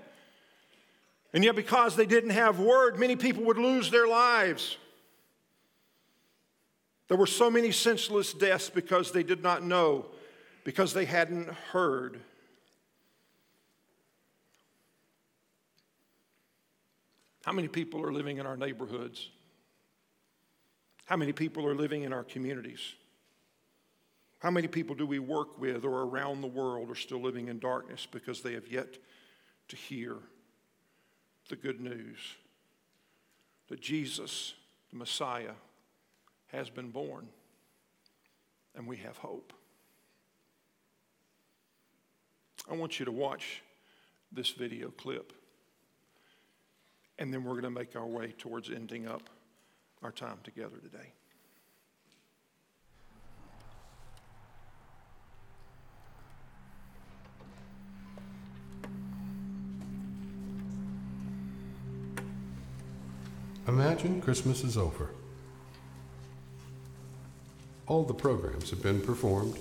And 1.33 1.45
yet, 1.45 1.55
because 1.55 1.95
they 1.95 2.07
didn't 2.07 2.31
have 2.31 2.59
word, 2.59 2.99
many 2.99 3.15
people 3.15 3.45
would 3.45 3.59
lose 3.59 3.93
their 3.93 4.09
lives. 4.09 4.77
There 7.09 7.17
were 7.17 7.27
so 7.27 7.51
many 7.51 7.71
senseless 7.71 8.33
deaths 8.33 8.71
because 8.71 9.13
they 9.13 9.23
did 9.23 9.43
not 9.43 9.63
know, 9.63 10.07
because 10.65 10.95
they 10.95 11.05
hadn't 11.05 11.49
heard. 11.49 12.21
How 17.45 17.53
many 17.53 17.69
people 17.69 18.03
are 18.03 18.13
living 18.13 18.39
in 18.39 18.47
our 18.47 18.57
neighborhoods? 18.57 19.29
How 21.05 21.17
many 21.17 21.33
people 21.33 21.67
are 21.67 21.75
living 21.75 22.03
in 22.03 22.13
our 22.13 22.25
communities? 22.25 22.95
How 24.39 24.51
many 24.51 24.69
people 24.69 24.95
do 24.95 25.07
we 25.07 25.19
work 25.19 25.59
with 25.59 25.85
or 25.85 26.03
around 26.03 26.41
the 26.41 26.47
world 26.47 26.91
are 26.91 26.95
still 26.95 27.21
living 27.21 27.49
in 27.49 27.59
darkness 27.59 28.07
because 28.11 28.43
they 28.43 28.55
have 28.55 28.69
yet 28.69 28.99
to 29.69 29.77
hear 29.77 30.17
the 31.49 31.57
good 31.57 31.81
news 31.81 32.19
that 33.69 33.81
Jesus, 33.81 34.55
the 34.91 34.99
Messiah, 34.99 35.53
has 36.55 36.71
been 36.71 36.91
born, 36.91 37.29
and 38.77 38.87
we 38.87 38.97
have 38.99 39.17
hope. 39.17 39.53
I 42.71 42.75
want 42.75 42.99
you 42.99 43.05
to 43.05 43.13
watch 43.13 43.63
this 44.31 44.51
video 44.51 44.91
clip, 44.91 45.33
and 47.19 47.35
then 47.35 47.43
we're 47.45 47.61
going 47.61 47.65
to 47.65 47.71
make 47.71 47.97
our 47.97 48.07
way 48.07 48.33
towards 48.39 48.71
ending 48.71 49.07
up 49.09 49.29
our 50.03 50.13
time 50.13 50.39
together 50.45 50.77
today. 50.77 51.13
Imagine 63.67 64.21
Christmas 64.21 64.63
is 64.63 64.77
over. 64.77 65.11
All 67.87 68.03
the 68.03 68.15
programs 68.15 68.71
have 68.71 68.83
been 68.83 69.03
performed. 69.03 69.59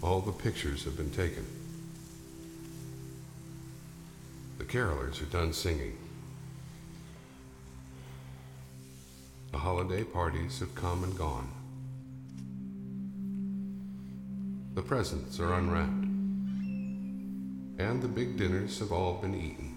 All 0.00 0.20
the 0.20 0.30
pictures 0.30 0.84
have 0.84 0.96
been 0.96 1.10
taken. 1.10 1.44
The 4.58 4.64
carolers 4.64 5.20
are 5.20 5.26
done 5.26 5.52
singing. 5.52 5.98
The 9.50 9.58
holiday 9.58 10.04
parties 10.04 10.60
have 10.60 10.74
come 10.76 11.02
and 11.02 11.18
gone. 11.18 11.50
The 14.74 14.82
presents 14.82 15.40
are 15.40 15.52
unwrapped. 15.54 16.04
And 17.78 18.02
the 18.02 18.08
big 18.08 18.36
dinners 18.36 18.78
have 18.78 18.92
all 18.92 19.14
been 19.14 19.34
eaten. 19.34 19.74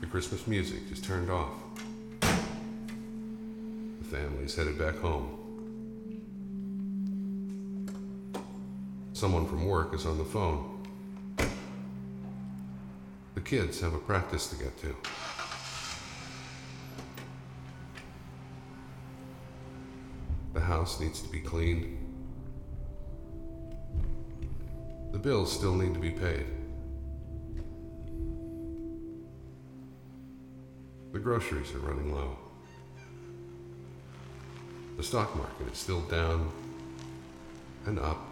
The 0.00 0.06
Christmas 0.06 0.46
music 0.48 0.80
is 0.90 1.00
turned 1.00 1.30
off 1.30 1.63
family's 4.14 4.54
headed 4.54 4.78
back 4.78 4.96
home. 4.98 5.28
Someone 9.12 9.44
from 9.48 9.66
work 9.66 9.92
is 9.92 10.06
on 10.06 10.18
the 10.18 10.24
phone. 10.24 10.86
The 13.34 13.40
kids 13.40 13.80
have 13.80 13.92
a 13.92 13.98
practice 13.98 14.46
to 14.50 14.56
get 14.56 14.78
to. 14.82 14.94
The 20.52 20.60
house 20.60 21.00
needs 21.00 21.20
to 21.20 21.28
be 21.28 21.40
cleaned. 21.40 21.98
The 25.10 25.18
bills 25.18 25.52
still 25.52 25.74
need 25.74 25.94
to 25.94 26.00
be 26.00 26.10
paid. 26.10 26.46
The 31.12 31.18
groceries 31.18 31.74
are 31.74 31.78
running 31.78 32.14
low. 32.14 32.43
The 35.04 35.08
stock 35.08 35.36
market 35.36 35.70
is 35.70 35.76
still 35.76 36.00
down 36.00 36.50
and 37.84 37.98
up 37.98 38.26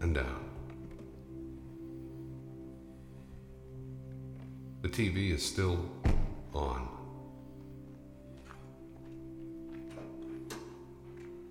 and 0.00 0.14
down. 0.14 0.44
The 4.80 4.88
TV 4.88 5.32
is 5.32 5.44
still 5.44 5.84
on. 6.54 6.88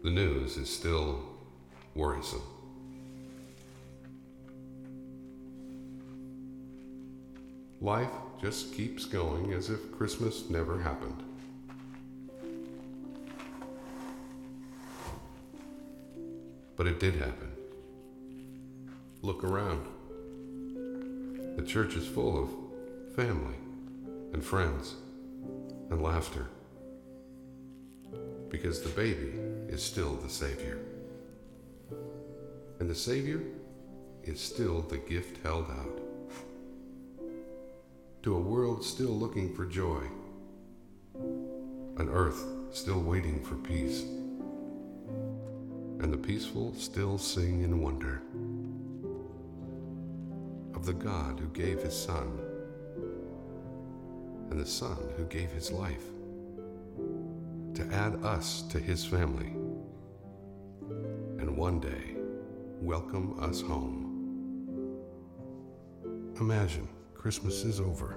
The 0.04 0.10
news 0.10 0.58
is 0.58 0.68
still 0.68 1.24
worrisome. 1.94 2.42
Life 7.80 8.10
just 8.42 8.74
keeps 8.74 9.06
going 9.06 9.54
as 9.54 9.70
if 9.70 9.92
Christmas 9.92 10.50
never 10.50 10.82
happened. 10.82 11.29
But 16.80 16.88
it 16.88 16.98
did 16.98 17.16
happen. 17.16 17.52
Look 19.22 19.44
around. 19.44 19.86
The 21.58 21.64
church 21.64 21.98
is 21.98 22.08
full 22.08 22.42
of 22.42 23.16
family 23.18 23.58
and 24.32 24.42
friends 24.42 24.96
and 25.90 26.02
laughter 26.02 26.48
because 28.48 28.82
the 28.82 28.88
baby 28.92 29.34
is 29.68 29.84
still 29.84 30.16
the 30.16 30.30
Savior. 30.30 30.80
And 32.80 32.90
the 32.90 32.96
Savior 32.96 33.42
is 34.24 34.40
still 34.40 34.80
the 34.80 35.00
gift 35.00 35.44
held 35.44 35.70
out 35.70 36.00
to 38.24 38.38
a 38.38 38.40
world 38.40 38.86
still 38.86 39.12
looking 39.12 39.54
for 39.54 39.66
joy, 39.66 40.04
an 41.98 42.08
earth 42.10 42.42
still 42.72 43.02
waiting 43.02 43.44
for 43.44 43.56
peace 43.56 44.06
and 46.00 46.14
the 46.14 46.18
peaceful 46.18 46.74
still 46.74 47.18
sing 47.18 47.62
in 47.62 47.82
wonder 47.82 48.22
of 50.74 50.86
the 50.86 50.94
God 50.94 51.40
who 51.40 51.48
gave 51.48 51.82
his 51.82 51.94
Son, 51.94 52.40
and 54.50 54.60
the 54.60 54.66
Son 54.66 54.98
who 55.18 55.26
gave 55.26 55.52
his 55.52 55.72
life 55.72 56.06
to 57.74 57.86
add 57.92 58.24
us 58.24 58.62
to 58.64 58.80
his 58.80 59.04
family, 59.04 59.54
and 61.38 61.56
one 61.56 61.80
day 61.80 62.16
welcome 62.82 63.38
us 63.42 63.62
home. 63.62 64.06
Imagine 66.40 66.88
Christmas 67.14 67.66
is 67.66 67.82
over. 67.82 68.16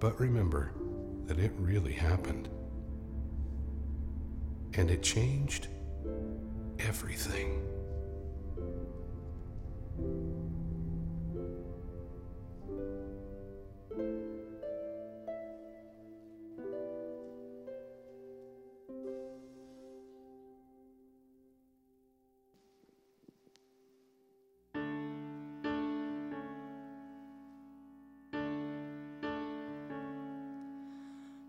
But 0.00 0.18
remember 0.18 0.72
that 1.26 1.38
it 1.38 1.52
really 1.56 1.92
happened 1.92 2.48
and 4.78 4.92
it 4.92 5.02
changed 5.02 5.66
everything. 6.78 7.64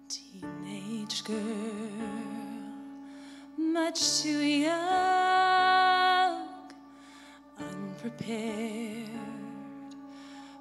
Teenage 0.09 1.23
girl 1.23 2.28
much 3.83 4.21
too 4.21 4.43
young, 4.67 4.77
unprepared 7.57 9.07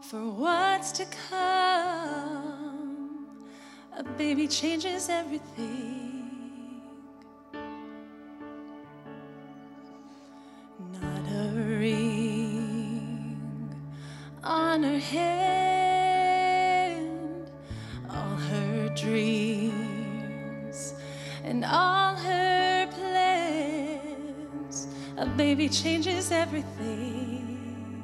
for 0.01 0.21
what's 0.43 0.93
to 0.93 1.05
come. 1.29 3.27
A 3.97 4.05
baby 4.17 4.47
changes 4.47 5.09
everything. 5.09 5.98
Everything. 26.49 28.03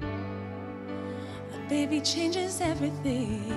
A 0.00 1.58
baby 1.68 2.00
changes 2.00 2.62
everything. 2.62 3.52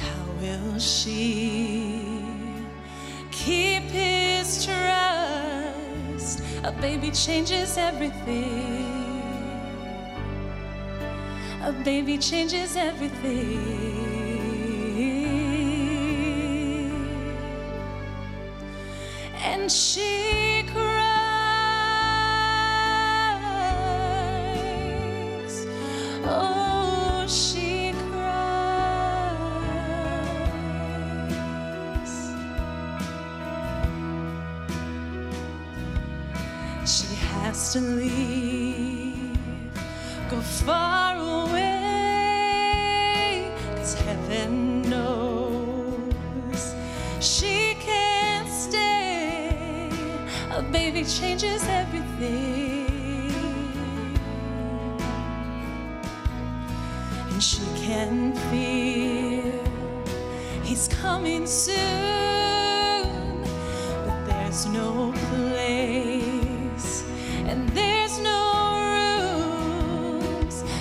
How 0.02 0.24
will 0.40 0.78
she 0.80 2.24
keep 3.30 3.84
his 3.84 4.66
trust? 4.66 6.42
A 6.64 6.72
baby 6.80 7.12
changes 7.12 7.78
everything. 7.78 9.04
A 11.66 11.72
baby 11.72 12.18
changes 12.18 12.77
everything. 12.77 14.13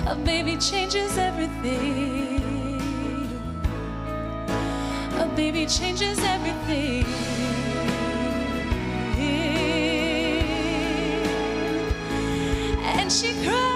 A 0.06 0.16
baby 0.16 0.58
changes 0.58 1.18
everything. 1.18 2.44
A 5.18 5.26
baby 5.36 5.66
changes 5.66 6.20
everything. 6.20 7.06
And 12.84 13.12
she 13.12 13.34
cries. 13.44 13.73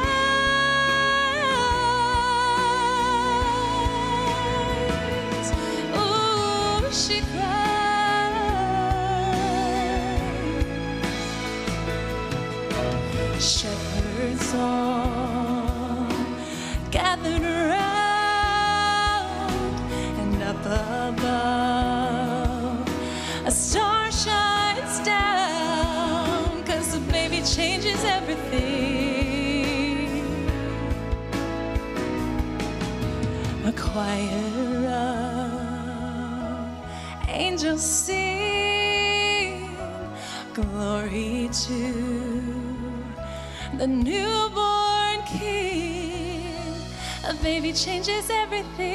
Changes 47.78 48.28
everything, 48.32 48.87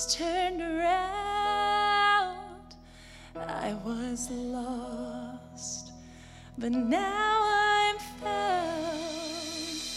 has 0.00 0.14
turned 0.14 0.62
around. 0.62 2.38
I 3.36 3.74
was 3.84 4.30
lost, 4.30 5.92
but 6.56 6.72
now 6.72 7.40
I'm 7.42 7.98
found. 8.22 8.98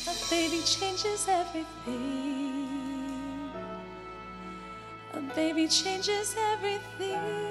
A 0.10 0.16
baby 0.30 0.62
changes 0.66 1.28
everything. 1.30 2.68
A 5.14 5.22
baby 5.36 5.68
changes 5.70 6.36
everything. 6.52 7.43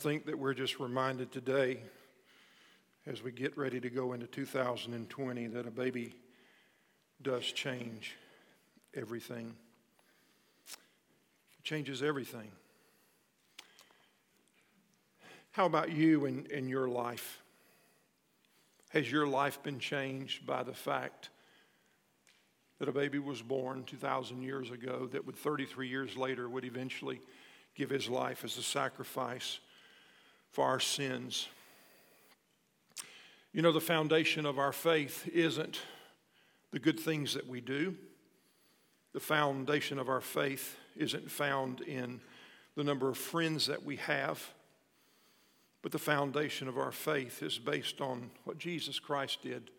Think 0.00 0.24
that 0.24 0.38
we're 0.38 0.54
just 0.54 0.80
reminded 0.80 1.30
today, 1.30 1.78
as 3.06 3.22
we 3.22 3.32
get 3.32 3.58
ready 3.58 3.78
to 3.80 3.90
go 3.90 4.14
into 4.14 4.26
2020, 4.26 5.46
that 5.48 5.66
a 5.66 5.70
baby 5.70 6.14
does 7.20 7.44
change 7.44 8.16
everything. 8.94 9.54
It 11.58 11.64
changes 11.64 12.02
everything. 12.02 12.50
How 15.50 15.66
about 15.66 15.92
you 15.92 16.24
in, 16.24 16.46
in 16.46 16.66
your 16.66 16.88
life? 16.88 17.42
Has 18.92 19.12
your 19.12 19.26
life 19.26 19.62
been 19.62 19.78
changed 19.78 20.46
by 20.46 20.62
the 20.62 20.72
fact 20.72 21.28
that 22.78 22.88
a 22.88 22.92
baby 22.92 23.18
was 23.18 23.42
born 23.42 23.84
2,000 23.84 24.40
years 24.40 24.70
ago 24.70 25.10
that 25.12 25.26
would 25.26 25.36
33 25.36 25.88
years 25.88 26.16
later 26.16 26.48
would 26.48 26.64
eventually 26.64 27.20
give 27.74 27.90
his 27.90 28.08
life 28.08 28.44
as 28.44 28.56
a 28.56 28.62
sacrifice 28.62 29.58
for 30.50 30.66
our 30.66 30.80
sins? 30.80 31.48
You 33.52 33.62
know, 33.62 33.72
the 33.72 33.80
foundation 33.80 34.46
of 34.46 34.58
our 34.58 34.72
faith 34.72 35.28
isn't 35.32 35.80
the 36.72 36.78
good 36.78 37.00
things 37.00 37.34
that 37.34 37.48
we 37.48 37.60
do, 37.60 37.96
The 39.12 39.20
foundation 39.20 39.98
of 39.98 40.08
our 40.08 40.20
faith 40.20 40.76
isn't 40.96 41.30
found 41.30 41.80
in 41.80 42.20
the 42.76 42.84
number 42.84 43.08
of 43.08 43.18
friends 43.18 43.66
that 43.66 43.84
we 43.84 43.96
have, 43.96 44.52
but 45.82 45.90
the 45.90 45.98
foundation 45.98 46.68
of 46.68 46.78
our 46.78 46.92
faith 46.92 47.42
is 47.42 47.58
based 47.58 48.00
on 48.00 48.30
what 48.44 48.58
Jesus 48.58 48.98
Christ 49.00 49.42
did 49.42 49.70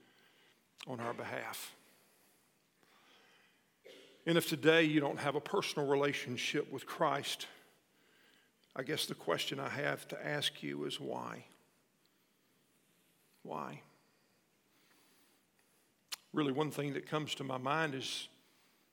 on 0.88 1.00
our 1.00 1.14
behalf. 1.14 1.76
And 4.26 4.38
if 4.38 4.50
today 4.50 4.84
you 4.84 5.00
don't 5.00 5.20
have 5.20 5.36
a 5.36 5.42
personal 5.42 5.88
relationship 5.88 6.72
with 6.72 6.86
Christ, 6.86 7.48
I 8.76 8.84
guess 8.84 9.06
the 9.06 9.16
question 9.16 9.60
I 9.60 9.70
have 9.70 10.08
to 10.10 10.26
ask 10.26 10.64
you 10.64 10.86
is 10.86 11.00
why? 11.00 11.46
Why? 13.44 13.82
Really, 16.34 16.54
one 16.54 16.72
thing 16.72 16.94
that 16.94 17.06
comes 17.06 17.36
to 17.36 17.44
my 17.44 17.58
mind 17.58 17.96
is 17.96 18.30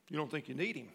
you 0.09 0.17
don't 0.17 0.29
think 0.29 0.49
you 0.49 0.55
need 0.55 0.75
Him. 0.75 0.89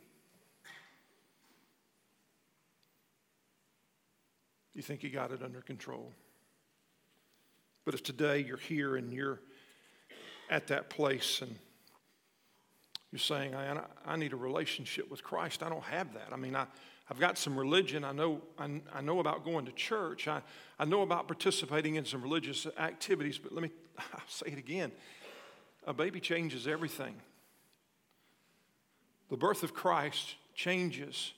You 4.74 4.82
think 4.82 5.02
you 5.02 5.10
got 5.10 5.30
it 5.30 5.42
under 5.42 5.60
control. 5.60 6.12
But 7.84 7.94
if 7.94 8.02
today 8.02 8.40
you're 8.40 8.56
here 8.56 8.96
and 8.96 9.12
you're 9.12 9.40
at 10.50 10.66
that 10.66 10.90
place 10.90 11.40
and 11.42 11.56
you're 13.14 13.20
saying, 13.20 13.54
I, 13.54 13.80
I 14.04 14.16
need 14.16 14.32
a 14.32 14.36
relationship 14.36 15.08
with 15.08 15.22
Christ, 15.22 15.62
I 15.62 15.68
don't 15.68 15.84
have 15.84 16.12
that. 16.14 16.32
I 16.32 16.36
mean, 16.36 16.56
I, 16.56 16.66
I've 17.08 17.20
got 17.20 17.38
some 17.38 17.56
religion. 17.56 18.02
I 18.02 18.10
know, 18.10 18.40
I, 18.58 18.80
I 18.92 19.02
know 19.02 19.20
about 19.20 19.44
going 19.44 19.66
to 19.66 19.72
church. 19.72 20.26
I, 20.26 20.42
I 20.80 20.84
know 20.84 21.02
about 21.02 21.28
participating 21.28 21.94
in 21.94 22.04
some 22.04 22.20
religious 22.20 22.66
activities, 22.76 23.38
but 23.38 23.52
let 23.52 23.62
me 23.62 23.70
I'll 23.98 24.20
say 24.26 24.46
it 24.48 24.58
again. 24.58 24.90
A 25.86 25.92
baby 25.92 26.18
changes 26.18 26.66
everything. 26.66 27.14
The 29.30 29.36
birth 29.36 29.62
of 29.62 29.74
Christ 29.74 30.34
changes 30.56 31.34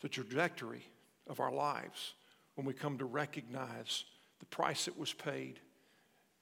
the 0.00 0.08
trajectory 0.08 0.82
of 1.28 1.38
our 1.38 1.52
lives 1.52 2.14
when 2.56 2.66
we 2.66 2.72
come 2.72 2.98
to 2.98 3.04
recognize 3.04 4.02
the 4.40 4.46
price 4.46 4.86
that 4.86 4.98
was 4.98 5.12
paid 5.12 5.60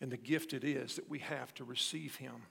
and 0.00 0.10
the 0.10 0.16
gift 0.16 0.54
it 0.54 0.64
is 0.64 0.96
that 0.96 1.10
we 1.10 1.18
have 1.18 1.52
to 1.56 1.64
receive 1.64 2.16
Him. 2.16 2.46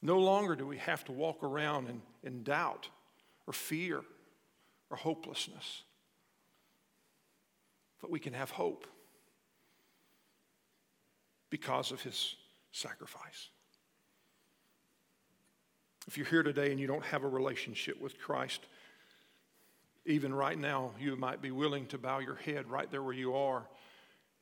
No 0.00 0.18
longer 0.18 0.54
do 0.54 0.66
we 0.66 0.78
have 0.78 1.04
to 1.04 1.12
walk 1.12 1.42
around 1.42 1.88
in, 1.88 2.02
in 2.22 2.42
doubt 2.42 2.88
or 3.46 3.52
fear 3.52 4.02
or 4.90 4.96
hopelessness, 4.96 5.82
but 8.00 8.10
we 8.10 8.20
can 8.20 8.32
have 8.32 8.50
hope 8.50 8.86
because 11.50 11.90
of 11.90 12.00
His 12.02 12.36
sacrifice. 12.70 13.48
If 16.06 16.16
you're 16.16 16.26
here 16.26 16.42
today 16.42 16.70
and 16.70 16.80
you 16.80 16.86
don't 16.86 17.04
have 17.04 17.24
a 17.24 17.28
relationship 17.28 18.00
with 18.00 18.18
Christ, 18.18 18.62
even 20.06 20.32
right 20.32 20.58
now, 20.58 20.92
you 20.98 21.16
might 21.16 21.42
be 21.42 21.50
willing 21.50 21.86
to 21.88 21.98
bow 21.98 22.20
your 22.20 22.36
head 22.36 22.70
right 22.70 22.90
there 22.90 23.02
where 23.02 23.14
you 23.14 23.34
are 23.34 23.68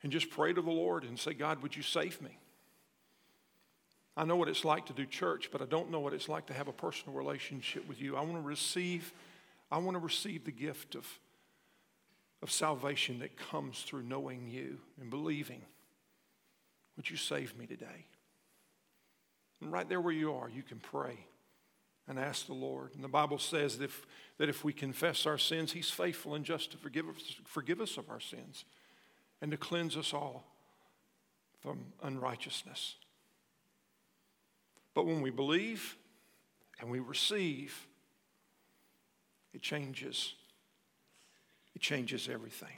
and 0.01 0.11
just 0.11 0.29
pray 0.29 0.53
to 0.53 0.61
the 0.61 0.71
Lord 0.71 1.03
and 1.03 1.19
say, 1.19 1.33
God, 1.33 1.61
would 1.61 1.75
you 1.75 1.81
save 1.81 2.21
me? 2.21 2.37
I 4.17 4.25
know 4.25 4.35
what 4.35 4.49
it's 4.49 4.65
like 4.65 4.87
to 4.87 4.93
do 4.93 5.05
church, 5.05 5.49
but 5.51 5.61
I 5.61 5.65
don't 5.65 5.91
know 5.91 5.99
what 5.99 6.11
it's 6.11 6.27
like 6.27 6.47
to 6.47 6.53
have 6.53 6.67
a 6.67 6.73
personal 6.73 7.15
relationship 7.15 7.87
with 7.87 8.01
you. 8.01 8.17
I 8.17 8.21
want 8.21 8.33
to 8.33 8.41
receive, 8.41 9.13
I 9.71 9.77
want 9.77 9.95
to 9.95 9.99
receive 9.99 10.43
the 10.43 10.51
gift 10.51 10.95
of, 10.95 11.05
of 12.41 12.51
salvation 12.51 13.19
that 13.19 13.37
comes 13.37 13.83
through 13.83 14.01
knowing 14.01 14.47
you 14.47 14.79
and 14.99 15.11
believing. 15.11 15.61
Would 16.95 17.11
you 17.11 17.15
save 17.15 17.55
me 17.59 17.67
today? 17.67 18.05
And 19.61 19.71
right 19.71 19.87
there 19.87 20.01
where 20.01 20.13
you 20.13 20.33
are, 20.33 20.49
you 20.49 20.63
can 20.63 20.79
pray 20.79 21.19
and 22.07 22.17
ask 22.17 22.47
the 22.47 22.53
Lord. 22.53 22.95
And 22.95 23.03
the 23.03 23.09
Bible 23.09 23.37
says 23.37 23.77
that 23.77 23.85
if, 23.85 24.07
that 24.39 24.49
if 24.49 24.63
we 24.63 24.73
confess 24.73 25.27
our 25.27 25.37
sins, 25.37 25.73
He's 25.73 25.91
faithful 25.91 26.33
and 26.33 26.43
just 26.43 26.71
to 26.71 26.77
forgive 26.77 27.07
us, 27.07 27.35
forgive 27.45 27.81
us 27.81 27.97
of 27.97 28.09
our 28.09 28.19
sins 28.19 28.65
and 29.43 29.51
to 29.51 29.57
cleanse 29.57 29.95
us 29.95 30.11
all 30.11 30.47
from 31.61 31.85
unrighteousness. 32.01 32.95
But 34.97 35.05
when 35.05 35.21
we 35.21 35.29
believe 35.29 35.95
and 36.79 36.89
we 36.89 36.99
receive, 36.99 37.85
it 39.53 39.61
changes. 39.61 40.33
It 41.75 41.83
changes 41.83 42.27
everything. 42.27 42.75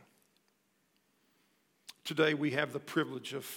Today 2.04 2.34
we 2.34 2.52
have 2.52 2.74
the 2.74 2.80
privilege 2.82 3.32
of, 3.34 3.50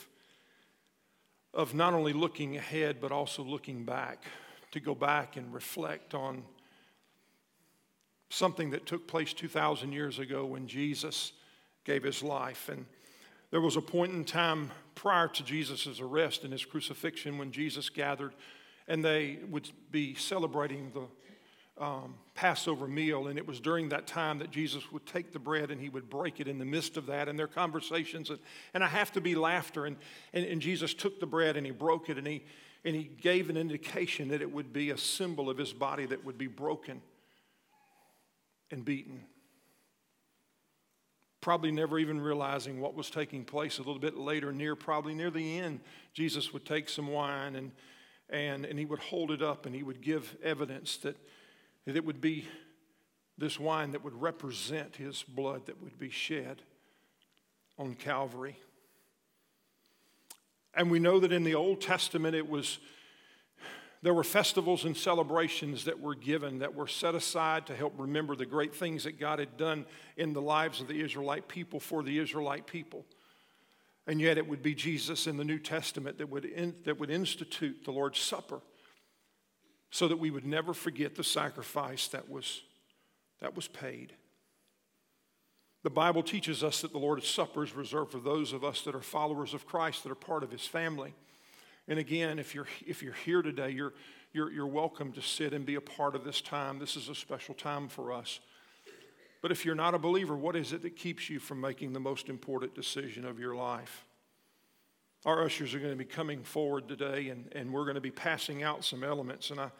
of 1.53 1.75
not 1.75 1.93
only 1.93 2.13
looking 2.13 2.57
ahead, 2.57 3.01
but 3.01 3.11
also 3.11 3.43
looking 3.43 3.85
back 3.85 4.27
to 4.71 4.79
go 4.79 4.95
back 4.95 5.37
and 5.37 5.53
reflect 5.53 6.15
on 6.15 6.45
something 8.31 8.71
that 8.71 8.87
took 8.87 9.09
place 9.09 9.33
2,000 9.33 9.91
years 9.91 10.21
ago 10.21 10.47
when 10.47 10.69
Jesus 10.69 11.33
gave 11.83 12.05
his 12.05 12.23
life. 12.23 12.69
And 12.69 12.87
there 13.53 13.61
was 13.61 13.77
a 13.77 13.83
point 13.83 14.13
in 14.13 14.25
time 14.25 14.73
prior 14.95 15.29
to 15.29 15.45
Jesus' 15.45 16.01
arrest 16.01 16.43
and 16.43 16.53
his 16.53 16.65
crucifixion 16.65 17.39
when 17.39 17.53
Jesus 17.53 17.91
gathered 17.91 18.33
and 18.89 19.05
they 19.05 19.39
would 19.49 19.71
be 19.91 20.15
celebrating 20.15 20.91
the 20.93 21.83
um, 21.85 22.15
Passover 22.35 22.89
meal. 22.89 23.29
And 23.29 23.39
it 23.39 23.47
was 23.47 23.61
during 23.61 23.91
that 23.91 24.07
time 24.07 24.39
that 24.39 24.51
Jesus 24.51 24.91
would 24.91 25.07
take 25.07 25.33
the 25.33 25.39
bread 25.39 25.71
and 25.71 25.81
he 25.81 25.91
would 25.91 26.09
break 26.09 26.41
it 26.41 26.49
in 26.49 26.59
the 26.59 26.65
midst 26.65 26.97
of 26.97 27.07
that 27.07 27.29
and 27.29 27.39
their 27.39 27.47
conversations. 27.47 28.31
And, 28.31 28.39
and 28.73 28.83
I 28.83 28.89
have 28.89 29.13
to 29.13 29.21
be 29.21 29.35
laughter. 29.35 29.85
And, 29.85 29.97
and, 30.33 30.45
and 30.47 30.61
Jesus 30.61 30.95
took 30.95 31.21
the 31.21 31.27
bread 31.27 31.57
and 31.57 31.67
he 31.67 31.73
broke 31.73 32.09
it 32.09 32.17
and 32.17 32.27
he, 32.27 32.45
and 32.87 32.97
he 32.97 33.05
gave 33.05 33.51
an 33.51 33.59
indication 33.59 34.29
that 34.29 34.41
it 34.41 34.51
would 34.51 34.73
be 34.73 34.91
a 34.91 34.99
symbol 34.99 35.51
of 35.51 35.59
his 35.59 35.75
body 35.75 36.07
that 36.07 36.25
would 36.25 36.39
be 36.39 36.49
broken 36.49 37.03
and 38.71 38.83
beaten. 38.83 39.25
Probably 41.43 41.73
never 41.73 41.99
even 41.99 42.21
realizing 42.21 42.81
what 42.81 42.95
was 42.95 43.11
taking 43.11 43.45
place 43.45 43.79
a 43.79 43.83
little 43.83 43.99
bit 43.99 44.17
later, 44.17 44.53
near 44.53 44.75
probably 44.77 45.13
near 45.13 45.31
the 45.31 45.59
end, 45.59 45.81
Jesus 46.15 46.53
would 46.53 46.65
take 46.65 46.89
some 46.89 47.09
wine 47.09 47.57
and, 47.57 47.73
and, 48.31 48.65
and 48.65 48.79
he 48.79 48.85
would 48.85 49.01
hold 49.01 49.33
it 49.33 49.43
up 49.43 49.67
and 49.67 49.75
he 49.75 49.83
would 49.83 50.01
give 50.01 50.37
evidence 50.43 50.97
that, 50.99 51.17
that 51.85 51.97
it 51.97 52.05
would 52.05 52.21
be 52.21 52.47
this 53.37 53.59
wine 53.59 53.91
that 53.91 54.05
would 54.05 54.23
represent 54.23 54.95
his 54.95 55.25
blood 55.25 55.67
that 55.67 55.83
would 55.83 55.99
be 55.99 56.11
shed 56.11 56.63
on 57.77 57.97
Calvary. 57.97 58.57
And 60.75 60.93
we 60.93 61.01
know 61.01 61.19
that 61.19 61.33
in 61.33 61.43
the 61.43 61.57
Old 61.57 61.81
Testament, 61.81 62.37
it 62.37 62.49
was 62.49 62.79
there 64.03 64.15
were 64.15 64.25
festivals 64.25 64.85
and 64.85 64.97
celebrations 64.97 65.85
that 65.85 66.01
were 66.01 66.17
given 66.17 66.59
that 66.59 66.75
were 66.75 66.89
set 66.89 67.15
aside 67.15 67.67
to 67.67 67.77
help 67.77 67.95
remember 67.97 68.35
the 68.35 68.47
great 68.47 68.75
things 68.75 69.05
that 69.05 69.19
God 69.19 69.39
had 69.39 69.57
done 69.57 69.87
in 70.17 70.33
the 70.33 70.43
lives 70.43 70.81
of 70.81 70.89
the 70.89 71.01
Israelite 71.01 71.47
people 71.47 71.79
for 71.79 72.03
the 72.03 72.19
Israelite 72.19 72.67
people. 72.67 73.07
And 74.09 74.21
yet, 74.21 74.39
it 74.39 74.49
would 74.49 74.63
be 74.63 74.75
Jesus 74.75 75.29
in 75.29 75.37
the 75.37 75.45
New 75.45 75.61
Testament 75.61 76.19
that 76.19 76.29
would, 76.29 76.45
in, 76.45 76.75
that 76.85 76.99
would 76.99 77.11
institute 77.11 77.85
the 77.85 77.93
Lord's 77.93 78.19
Supper 78.19 78.61
so 79.93 80.09
that 80.09 80.19
we 80.19 80.31
would 80.31 80.45
never 80.45 80.75
forget 80.75 81.15
the 81.15 81.23
sacrifice 81.23 82.09
that 82.09 82.29
was, 82.29 82.63
that 83.41 83.55
was 83.55 83.69
paid. 83.69 84.15
The 85.85 85.91
Bible 85.91 86.25
teaches 86.25 86.65
us 86.65 86.81
that 86.81 86.91
the 86.91 86.99
Lord's 86.99 87.29
Supper 87.29 87.63
is 87.63 87.75
reserved 87.75 88.11
for 88.11 88.19
those 88.19 88.53
of 88.53 88.65
us 88.65 88.83
that 88.83 88.97
are 88.97 89.01
followers 89.01 89.55
of 89.55 89.67
Christ, 89.67 90.03
that 90.03 90.11
are 90.11 90.17
part 90.17 90.43
of 90.43 90.51
his 90.51 90.67
family. 90.67 91.15
And 91.89 91.99
again, 91.99 92.39
if 92.39 92.55
you're, 92.55 92.69
if 92.87 93.03
you're 93.03 93.13
here 93.13 93.43
today, 93.43 93.71
you're, 93.71 93.93
you're, 94.33 94.51
you're 94.53 94.67
welcome 94.67 95.13
to 95.13 95.23
sit 95.23 95.53
and 95.53 95.67
be 95.67 95.75
a 95.75 95.81
part 95.81 96.15
of 96.15 96.25
this 96.25 96.41
time. 96.41 96.79
This 96.79 96.97
is 96.97 97.09
a 97.09 97.15
special 97.15 97.55
time 97.55 97.89
for 97.89 98.13
us. 98.13 98.41
But 99.43 99.51
if 99.51 99.65
you're 99.65 99.75
not 99.75 99.95
a 99.95 99.99
believer, 99.99 100.37
what 100.37 100.55
is 100.55 100.73
it 100.73 100.83
that 100.83 100.97
keeps 100.97 101.29
you 101.29 101.41
from 101.41 101.61
making 101.61 101.93
the 101.93 102.01
most 102.01 102.29
important 102.29 102.75
decision 102.77 103.25
of 103.25 103.41
your 103.41 103.57
life? 103.57 104.05
Our 105.25 105.45
ushers 105.45 105.75
are 105.75 105.79
going 105.79 105.91
to 105.91 105.97
be 105.97 106.05
coming 106.05 106.43
forward 106.45 106.89
today, 106.89 107.29
and, 107.29 107.53
and 107.53 107.73
we're 107.73 107.85
going 107.85 107.97
to 107.97 108.01
be 108.01 108.11
passing 108.11 108.63
out 108.63 108.85
some 108.85 109.03
elements. 109.03 109.51
And 109.51 109.61
I, 109.61 109.71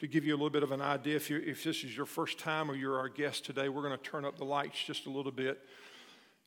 to 0.00 0.06
give 0.06 0.24
you 0.24 0.32
a 0.32 0.36
little 0.36 0.50
bit 0.50 0.62
of 0.62 0.72
an 0.72 0.80
idea, 0.80 1.16
if, 1.16 1.30
you, 1.30 1.42
if 1.44 1.62
this 1.62 1.84
is 1.84 1.94
your 1.96 2.06
first 2.06 2.38
time 2.38 2.70
or 2.70 2.74
you're 2.74 2.98
our 2.98 3.08
guest 3.08 3.44
today, 3.44 3.68
we're 3.68 3.82
going 3.82 3.96
to 3.96 4.02
turn 4.02 4.24
up 4.24 4.38
the 4.38 4.44
lights 4.44 4.82
just 4.82 5.06
a 5.06 5.10
little 5.10 5.32
bit. 5.32 5.60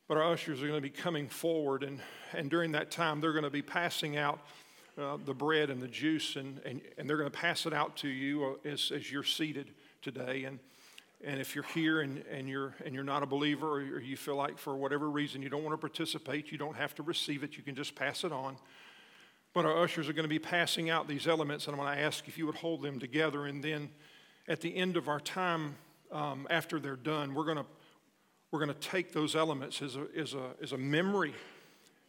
But 0.08 0.18
our 0.18 0.32
ushers 0.32 0.62
are 0.62 0.68
going 0.68 0.78
to 0.78 0.82
be 0.82 0.90
coming 0.90 1.28
forward, 1.28 1.84
and, 1.84 2.00
and 2.34 2.50
during 2.50 2.72
that 2.74 2.92
time, 2.92 3.22
they're 3.22 3.32
going 3.32 3.44
to 3.44 3.50
be 3.50 3.62
passing 3.62 4.18
out 4.18 4.40
uh, 4.98 5.18
the 5.26 5.34
bread 5.34 5.70
and 5.70 5.82
the 5.82 5.88
juice, 5.88 6.36
and, 6.36 6.60
and, 6.66 6.82
and 6.98 7.10
they're 7.10 7.18
going 7.18 7.30
to 7.30 7.38
pass 7.38 7.66
it 7.66 7.74
out 7.74 7.98
to 7.98 8.08
you 8.08 8.58
uh, 8.66 8.70
as, 8.70 8.92
as 8.96 9.12
you're 9.12 9.24
seated 9.24 9.72
today. 10.02 10.46
And, 10.46 10.60
and 11.24 11.40
if 11.40 11.56
you're 11.56 11.66
here 11.74 12.02
and, 12.02 12.24
and, 12.32 12.48
you're, 12.48 12.76
and 12.86 12.94
you're 12.96 13.04
not 13.04 13.24
a 13.24 13.26
believer, 13.26 13.74
or 13.74 14.00
you 14.00 14.16
feel 14.16 14.36
like 14.36 14.58
for 14.58 14.76
whatever 14.76 15.10
reason 15.10 15.42
you 15.42 15.50
don't 15.50 15.64
want 15.64 15.74
to 15.74 15.78
participate, 15.78 16.52
you 16.52 16.58
don't 16.58 16.76
have 16.76 16.96
to 16.96 17.04
receive 17.04 17.44
it, 17.44 17.58
you 17.58 17.64
can 17.64 17.76
just 17.76 17.96
pass 17.96 18.24
it 18.24 18.32
on. 18.32 18.58
But 19.54 19.66
our 19.66 19.84
ushers 19.84 20.10
are 20.10 20.14
going 20.14 20.26
to 20.26 20.30
be 20.30 20.40
passing 20.40 20.90
out 20.90 21.08
these 21.08 21.28
elements, 21.28 21.68
and 21.68 21.76
I'm 21.76 21.82
going 21.82 21.98
to 21.98 22.04
ask 22.04 22.28
if 22.28 22.38
you 22.38 22.46
would 22.46 22.56
hold 22.56 22.82
them 22.82 23.00
together. 23.00 23.46
And 23.46 23.64
then 23.64 23.90
at 24.48 24.62
the 24.62 24.76
end 24.76 24.98
of 24.98 25.08
our 25.08 25.20
time, 25.20 25.76
um, 26.12 26.46
after 26.50 26.80
they're 26.80 26.96
done, 26.96 27.34
we're 27.34 27.46
going 27.46 27.58
to, 27.58 27.66
we're 28.52 28.60
going 28.60 28.74
to 28.74 28.80
take 28.80 29.14
those 29.14 29.36
elements 29.36 29.82
as 29.82 29.96
a, 29.96 30.08
as, 30.18 30.34
a, 30.34 30.52
as 30.62 30.72
a 30.74 30.78
memory, 30.78 31.34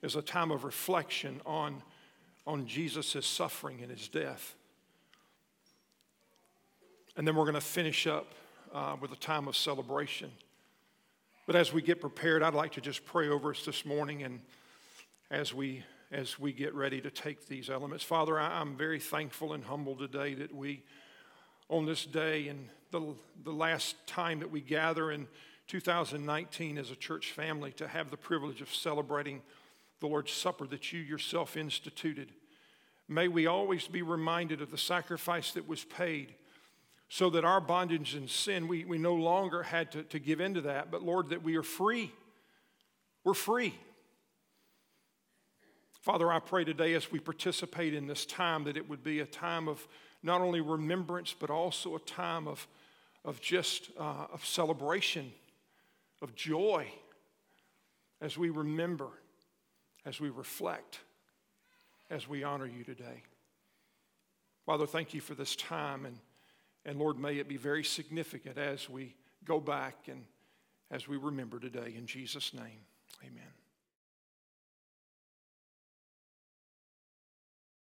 as 0.02 0.16
a 0.16 0.22
time 0.22 0.50
of 0.50 0.64
reflection 0.64 1.40
on, 1.46 1.82
on 2.46 2.66
Jesus' 2.66 3.26
suffering 3.26 3.80
and 3.82 3.90
his 3.90 4.08
death. 4.08 4.54
And 7.16 7.26
then 7.26 7.34
we're 7.34 7.44
going 7.44 7.54
to 7.54 7.60
finish 7.60 8.06
up 8.06 8.34
uh, 8.72 8.96
with 9.00 9.12
a 9.12 9.16
time 9.16 9.48
of 9.48 9.56
celebration. 9.56 10.30
But 11.46 11.56
as 11.56 11.72
we 11.72 11.82
get 11.82 12.00
prepared, 12.00 12.42
I'd 12.42 12.54
like 12.54 12.72
to 12.72 12.80
just 12.80 13.04
pray 13.06 13.28
over 13.28 13.50
us 13.50 13.64
this 13.64 13.84
morning 13.84 14.22
and 14.22 14.40
as 15.30 15.54
we 15.54 15.82
as 16.12 16.38
we 16.38 16.52
get 16.52 16.74
ready 16.74 17.00
to 17.00 17.10
take 17.10 17.46
these 17.46 17.68
elements. 17.68 18.04
Father, 18.04 18.38
I, 18.38 18.60
am 18.60 18.76
very 18.76 19.00
thankful 19.00 19.52
and 19.52 19.64
humble 19.64 19.96
today 19.96 20.34
that 20.34 20.54
we, 20.54 20.82
on 21.68 21.84
this 21.84 22.04
day 22.04 22.48
and 22.48 22.68
the, 22.92 23.14
the 23.42 23.52
last 23.52 23.96
time 24.06 24.40
that 24.40 24.50
we 24.50 24.60
gather 24.60 25.10
in 25.10 25.26
2019 25.66 26.78
as 26.78 26.90
a 26.90 26.96
church 26.96 27.32
family, 27.32 27.72
to 27.72 27.88
have 27.88 28.10
the 28.10 28.16
privilege 28.16 28.60
of 28.60 28.72
celebrating 28.72 29.42
the 30.00 30.06
Lord's 30.06 30.32
Supper 30.32 30.66
that 30.66 30.92
you 30.92 31.00
yourself 31.00 31.56
instituted. 31.56 32.32
May 33.08 33.28
we 33.28 33.46
always 33.46 33.86
be 33.86 34.02
reminded 34.02 34.60
of 34.60 34.70
the 34.70 34.78
sacrifice 34.78 35.52
that 35.52 35.68
was 35.68 35.84
paid 35.84 36.34
so 37.08 37.30
that 37.30 37.44
our 37.44 37.60
bondage 37.60 38.14
and 38.14 38.28
sin, 38.28 38.66
we, 38.66 38.84
we 38.84 38.98
no 38.98 39.14
longer 39.14 39.62
had 39.62 39.92
to, 39.92 40.02
to 40.04 40.18
give 40.18 40.40
into 40.40 40.62
that, 40.62 40.90
but 40.90 41.02
Lord, 41.02 41.28
that 41.28 41.42
we 41.42 41.56
are 41.56 41.62
free. 41.62 42.12
We're 43.22 43.34
free. 43.34 43.74
Father, 46.00 46.30
I 46.30 46.40
pray 46.40 46.64
today 46.64 46.94
as 46.94 47.10
we 47.10 47.18
participate 47.18 47.94
in 47.94 48.06
this 48.06 48.26
time 48.26 48.64
that 48.64 48.76
it 48.76 48.88
would 48.88 49.02
be 49.02 49.20
a 49.20 49.26
time 49.26 49.68
of 49.68 49.86
not 50.22 50.40
only 50.40 50.60
remembrance, 50.60 51.34
but 51.38 51.50
also 51.50 51.96
a 51.96 52.00
time 52.00 52.46
of, 52.46 52.66
of 53.24 53.40
just 53.40 53.90
uh, 53.98 54.26
of 54.32 54.44
celebration, 54.44 55.32
of 56.22 56.34
joy, 56.34 56.86
as 58.20 58.38
we 58.38 58.50
remember, 58.50 59.08
as 60.06 60.18
we 60.20 60.30
reflect, 60.30 61.00
as 62.08 62.26
we 62.26 62.42
honor 62.44 62.66
you 62.66 62.84
today. 62.84 63.22
Father, 64.64 64.86
thank 64.86 65.12
you 65.12 65.20
for 65.20 65.34
this 65.34 65.54
time 65.56 66.06
and 66.06 66.16
and 66.86 67.00
Lord, 67.00 67.18
may 67.18 67.38
it 67.38 67.48
be 67.48 67.56
very 67.56 67.82
significant 67.82 68.56
as 68.58 68.88
we 68.88 69.16
go 69.44 69.58
back 69.58 70.06
and 70.06 70.24
as 70.92 71.08
we 71.08 71.16
remember 71.16 71.58
today. 71.58 71.92
In 71.98 72.06
Jesus' 72.06 72.54
name, 72.54 72.78
amen. 73.24 73.65